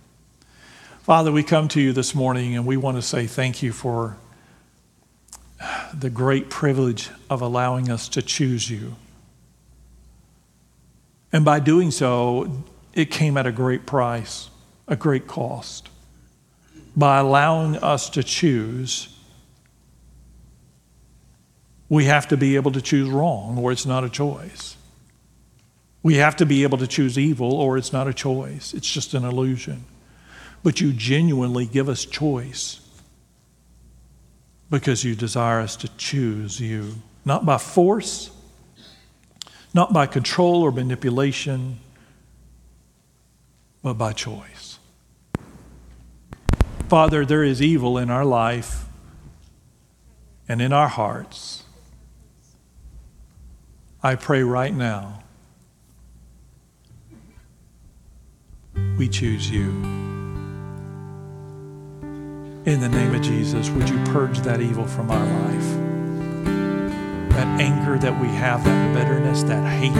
Father, 1.01 1.31
we 1.31 1.43
come 1.43 1.67
to 1.69 1.81
you 1.81 1.91
this 1.91 2.15
morning 2.15 2.55
and 2.55 2.65
we 2.65 2.77
want 2.77 2.97
to 2.97 3.01
say 3.01 3.27
thank 3.27 3.61
you 3.61 3.73
for 3.73 4.17
the 5.93 6.09
great 6.09 6.49
privilege 6.49 7.09
of 7.29 7.41
allowing 7.41 7.89
us 7.89 8.07
to 8.09 8.21
choose 8.21 8.69
you. 8.69 8.95
And 11.31 11.45
by 11.45 11.59
doing 11.59 11.91
so, 11.91 12.63
it 12.93 13.11
came 13.11 13.37
at 13.37 13.45
a 13.45 13.51
great 13.51 13.85
price, 13.85 14.49
a 14.87 14.95
great 14.95 15.27
cost. 15.27 15.89
By 16.95 17.19
allowing 17.19 17.77
us 17.77 18.09
to 18.11 18.23
choose, 18.23 19.15
we 21.87 22.05
have 22.05 22.27
to 22.29 22.37
be 22.37 22.55
able 22.55 22.71
to 22.71 22.81
choose 22.81 23.09
wrong, 23.09 23.57
or 23.57 23.71
it's 23.71 23.85
not 23.85 24.03
a 24.03 24.09
choice. 24.09 24.75
We 26.01 26.15
have 26.15 26.35
to 26.37 26.45
be 26.45 26.63
able 26.63 26.77
to 26.77 26.87
choose 26.87 27.17
evil, 27.17 27.53
or 27.53 27.77
it's 27.77 27.93
not 27.93 28.07
a 28.07 28.13
choice. 28.13 28.73
It's 28.73 28.91
just 28.91 29.13
an 29.13 29.23
illusion. 29.23 29.85
But 30.63 30.81
you 30.81 30.93
genuinely 30.93 31.65
give 31.65 31.89
us 31.89 32.05
choice 32.05 32.81
because 34.69 35.03
you 35.03 35.15
desire 35.15 35.59
us 35.59 35.75
to 35.77 35.87
choose 35.97 36.59
you, 36.59 36.95
not 37.25 37.45
by 37.45 37.57
force, 37.57 38.31
not 39.73 39.93
by 39.93 40.05
control 40.05 40.61
or 40.61 40.71
manipulation, 40.71 41.79
but 43.81 43.93
by 43.95 44.13
choice. 44.13 44.79
Father, 46.87 47.25
there 47.25 47.43
is 47.43 47.61
evil 47.61 47.97
in 47.97 48.09
our 48.09 48.25
life 48.25 48.85
and 50.47 50.61
in 50.61 50.73
our 50.73 50.87
hearts. 50.87 51.63
I 54.01 54.15
pray 54.15 54.43
right 54.43 54.73
now 54.73 55.23
we 58.97 59.07
choose 59.07 59.49
you. 59.49 60.08
In 62.65 62.81
the 62.81 62.89
name 62.89 63.15
of 63.15 63.21
Jesus, 63.21 63.69
would 63.69 63.89
you 63.89 63.97
purge 64.05 64.39
that 64.39 64.59
evil 64.59 64.85
from 64.85 65.09
our 65.09 65.25
life? 65.25 65.63
That 67.31 67.61
anger 67.61 67.97
that 67.97 68.19
we 68.19 68.27
have, 68.27 68.65
that 68.65 68.93
bitterness, 68.93 69.43
that 69.43 69.65
hatred, 69.65 69.95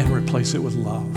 and 0.00 0.08
replace 0.08 0.54
it 0.54 0.60
with 0.60 0.76
love. 0.76 1.14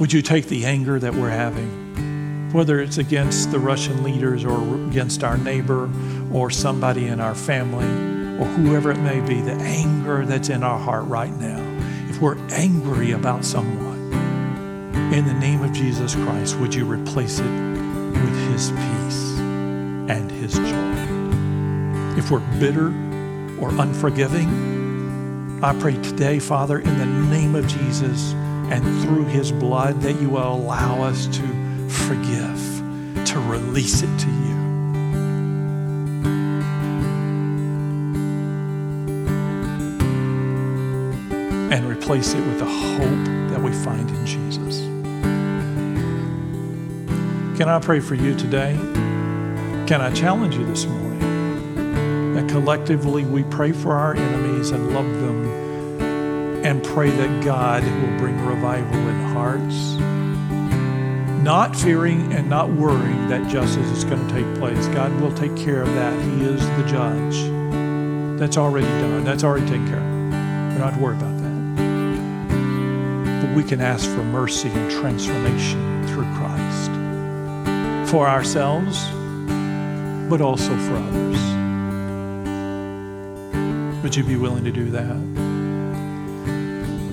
Would 0.00 0.14
you 0.14 0.22
take 0.22 0.46
the 0.46 0.64
anger 0.64 0.98
that 0.98 1.14
we're 1.14 1.28
having, 1.28 2.50
whether 2.52 2.80
it's 2.80 2.96
against 2.96 3.50
the 3.50 3.58
Russian 3.58 4.02
leaders 4.02 4.42
or 4.42 4.86
against 4.88 5.22
our 5.22 5.36
neighbor 5.36 5.90
or 6.32 6.48
somebody 6.50 7.08
in 7.08 7.20
our 7.20 7.34
family 7.34 7.84
or 8.42 8.46
whoever 8.46 8.90
it 8.90 9.00
may 9.00 9.20
be, 9.20 9.42
the 9.42 9.52
anger 9.52 10.24
that's 10.24 10.48
in 10.48 10.62
our 10.62 10.78
heart 10.78 11.04
right 11.04 11.32
now? 11.32 11.69
We're 12.20 12.36
angry 12.50 13.12
about 13.12 13.44
someone, 13.46 14.12
in 15.14 15.26
the 15.26 15.32
name 15.34 15.62
of 15.62 15.72
Jesus 15.72 16.14
Christ, 16.14 16.58
would 16.58 16.74
you 16.74 16.84
replace 16.84 17.38
it 17.38 17.50
with 17.50 18.52
His 18.52 18.70
peace 18.70 19.38
and 20.10 20.30
His 20.30 20.52
joy? 20.52 22.18
If 22.18 22.30
we're 22.30 22.40
bitter 22.60 22.88
or 23.58 23.70
unforgiving, 23.80 25.60
I 25.62 25.72
pray 25.80 25.94
today, 26.02 26.38
Father, 26.38 26.78
in 26.78 26.98
the 26.98 27.06
name 27.06 27.54
of 27.54 27.66
Jesus 27.66 28.32
and 28.70 28.84
through 29.02 29.24
His 29.24 29.50
blood, 29.50 30.02
that 30.02 30.20
you 30.20 30.28
will 30.28 30.54
allow 30.54 31.02
us 31.02 31.26
to 31.26 31.88
forgive, 31.88 33.26
to 33.28 33.40
release 33.48 34.02
it 34.02 34.18
to 34.18 34.28
you. 34.28 34.49
And 41.70 41.86
replace 41.86 42.34
it 42.34 42.44
with 42.44 42.58
the 42.58 42.64
hope 42.64 43.50
that 43.50 43.62
we 43.62 43.72
find 43.72 44.10
in 44.10 44.26
Jesus. 44.26 44.80
Can 47.56 47.68
I 47.68 47.78
pray 47.78 48.00
for 48.00 48.16
you 48.16 48.34
today? 48.34 48.74
Can 49.86 50.00
I 50.00 50.12
challenge 50.12 50.56
you 50.56 50.66
this 50.66 50.86
morning 50.86 52.34
that 52.34 52.48
collectively 52.48 53.24
we 53.24 53.44
pray 53.44 53.70
for 53.70 53.92
our 53.92 54.16
enemies 54.16 54.70
and 54.70 54.92
love 54.92 55.04
them 55.04 55.44
and 56.64 56.82
pray 56.82 57.10
that 57.10 57.44
God 57.44 57.84
will 57.84 58.18
bring 58.18 58.44
revival 58.44 58.98
in 58.98 59.20
hearts? 59.32 59.94
Not 61.44 61.76
fearing 61.76 62.32
and 62.32 62.50
not 62.50 62.68
worrying 62.70 63.28
that 63.28 63.48
justice 63.48 63.86
is 63.90 64.04
going 64.04 64.26
to 64.26 64.34
take 64.34 64.58
place. 64.58 64.88
God 64.88 65.12
will 65.20 65.32
take 65.32 65.56
care 65.56 65.82
of 65.82 65.88
that. 65.94 66.20
He 66.22 66.42
is 66.42 66.60
the 66.60 66.84
judge. 66.86 67.36
That's 68.40 68.56
already 68.56 68.86
done. 68.86 69.24
That's 69.24 69.44
already 69.44 69.66
taken 69.66 69.86
care 69.86 69.98
of. 69.98 70.74
We're 70.74 70.78
not 70.78 70.96
worried 70.96 71.20
about 71.20 71.36
that 71.36 71.39
we 73.54 73.64
can 73.64 73.80
ask 73.80 74.08
for 74.10 74.22
mercy 74.22 74.68
and 74.68 74.90
transformation 74.90 76.06
through 76.06 76.26
Christ 76.34 76.90
for 78.10 78.28
ourselves, 78.28 79.04
but 80.28 80.40
also 80.40 80.76
for 80.76 80.96
others. 80.96 81.38
Would 84.02 84.16
you 84.16 84.24
be 84.24 84.36
willing 84.36 84.64
to 84.64 84.72
do 84.72 84.90
that? 84.90 85.16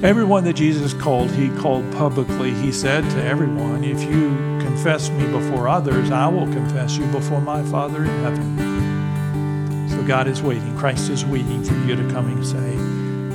Everyone 0.04 0.44
that 0.44 0.54
Jesus 0.54 0.94
called, 0.94 1.32
he 1.32 1.50
called 1.58 1.92
publicly. 1.94 2.54
He 2.54 2.72
said 2.72 3.04
to 3.12 3.24
everyone, 3.24 3.84
If 3.84 4.02
you 4.04 4.30
confess 4.60 5.10
me 5.10 5.26
before 5.28 5.68
others, 5.68 6.12
I 6.12 6.28
will 6.28 6.46
confess 6.46 6.98
you 6.98 7.06
before 7.08 7.42
my 7.42 7.64
Father 7.64 8.04
in 8.04 8.24
heaven. 8.24 9.90
So 9.90 10.04
God 10.04 10.28
is 10.28 10.42
waiting. 10.42 10.78
Christ 10.78 11.10
is 11.10 11.26
waiting 11.26 11.64
for 11.64 11.74
you 11.74 11.96
to 11.96 12.10
come 12.12 12.28
and 12.28 12.46
say, 12.46 12.74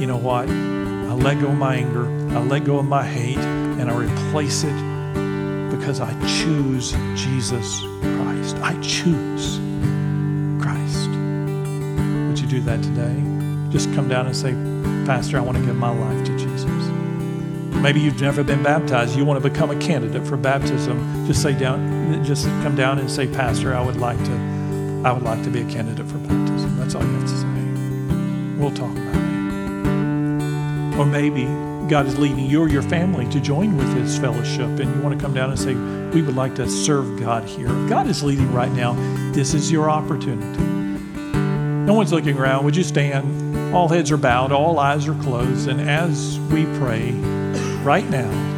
You 0.00 0.06
know 0.06 0.16
what? 0.16 0.48
I 1.12 1.14
let 1.14 1.42
go 1.42 1.48
of 1.48 1.58
my 1.58 1.76
anger. 1.76 2.06
I 2.34 2.42
let 2.42 2.64
go 2.64 2.78
of 2.78 2.86
my 2.86 3.06
hate 3.06 3.36
and 3.36 3.90
I 3.90 3.94
replace 3.94 4.64
it 4.64 4.74
because 5.70 6.00
I 6.00 6.10
choose 6.26 6.92
Jesus 7.14 7.82
Christ. 8.00 8.56
I 8.62 8.80
choose 8.80 9.60
Christ. 10.58 11.10
Would 11.10 12.38
you 12.38 12.46
do 12.48 12.62
that 12.62 12.82
today? 12.82 13.14
Just 13.70 13.92
come 13.92 14.08
down 14.08 14.24
and 14.24 14.34
say, 14.34 14.52
Pastor, 15.04 15.36
I 15.36 15.42
want 15.42 15.58
to 15.58 15.66
give 15.66 15.76
my 15.76 15.90
life 15.90 16.24
to 16.24 16.38
Jesus. 16.38 16.64
Maybe 17.76 18.00
you've 18.00 18.22
never 18.22 18.42
been 18.42 18.62
baptized. 18.62 19.14
You 19.14 19.26
want 19.26 19.42
to 19.42 19.50
become 19.50 19.70
a 19.70 19.78
candidate 19.78 20.26
for 20.26 20.38
baptism. 20.38 21.26
Just 21.26 21.42
say 21.42 21.52
down, 21.52 22.24
just 22.24 22.46
come 22.62 22.74
down 22.74 22.98
and 22.98 23.10
say, 23.10 23.26
Pastor, 23.26 23.74
I 23.74 23.84
would 23.84 23.98
like 23.98 24.16
to, 24.24 25.02
I 25.04 25.12
would 25.12 25.24
like 25.24 25.42
to 25.44 25.50
be 25.50 25.60
a 25.60 25.66
candidate 25.66 26.06
for 26.06 26.16
baptism. 26.16 26.78
That's 26.78 26.94
all 26.94 27.02
you 27.02 27.12
have 27.12 27.28
to 27.28 27.36
say. 27.36 28.58
We'll 28.58 28.74
talk. 28.74 28.91
Or 31.02 31.06
maybe 31.06 31.46
God 31.88 32.06
is 32.06 32.16
leading 32.16 32.46
you 32.46 32.62
or 32.62 32.68
your 32.68 32.82
family 32.82 33.28
to 33.30 33.40
join 33.40 33.76
with 33.76 33.92
His 33.92 34.16
fellowship, 34.16 34.78
and 34.78 34.94
you 34.94 35.02
want 35.02 35.18
to 35.18 35.20
come 35.20 35.34
down 35.34 35.50
and 35.50 35.58
say, 35.58 35.74
We 35.74 36.22
would 36.22 36.36
like 36.36 36.54
to 36.54 36.70
serve 36.70 37.18
God 37.18 37.42
here. 37.42 37.66
God 37.88 38.06
is 38.06 38.22
leading 38.22 38.52
right 38.52 38.70
now, 38.70 38.92
this 39.32 39.52
is 39.52 39.72
your 39.72 39.90
opportunity. 39.90 40.62
No 40.62 41.92
one's 41.92 42.12
looking 42.12 42.38
around. 42.38 42.64
Would 42.66 42.76
you 42.76 42.84
stand? 42.84 43.74
All 43.74 43.88
heads 43.88 44.12
are 44.12 44.16
bowed, 44.16 44.52
all 44.52 44.78
eyes 44.78 45.08
are 45.08 45.20
closed, 45.22 45.66
and 45.66 45.80
as 45.80 46.38
we 46.52 46.66
pray, 46.78 47.10
right 47.82 48.08
now. 48.08 48.51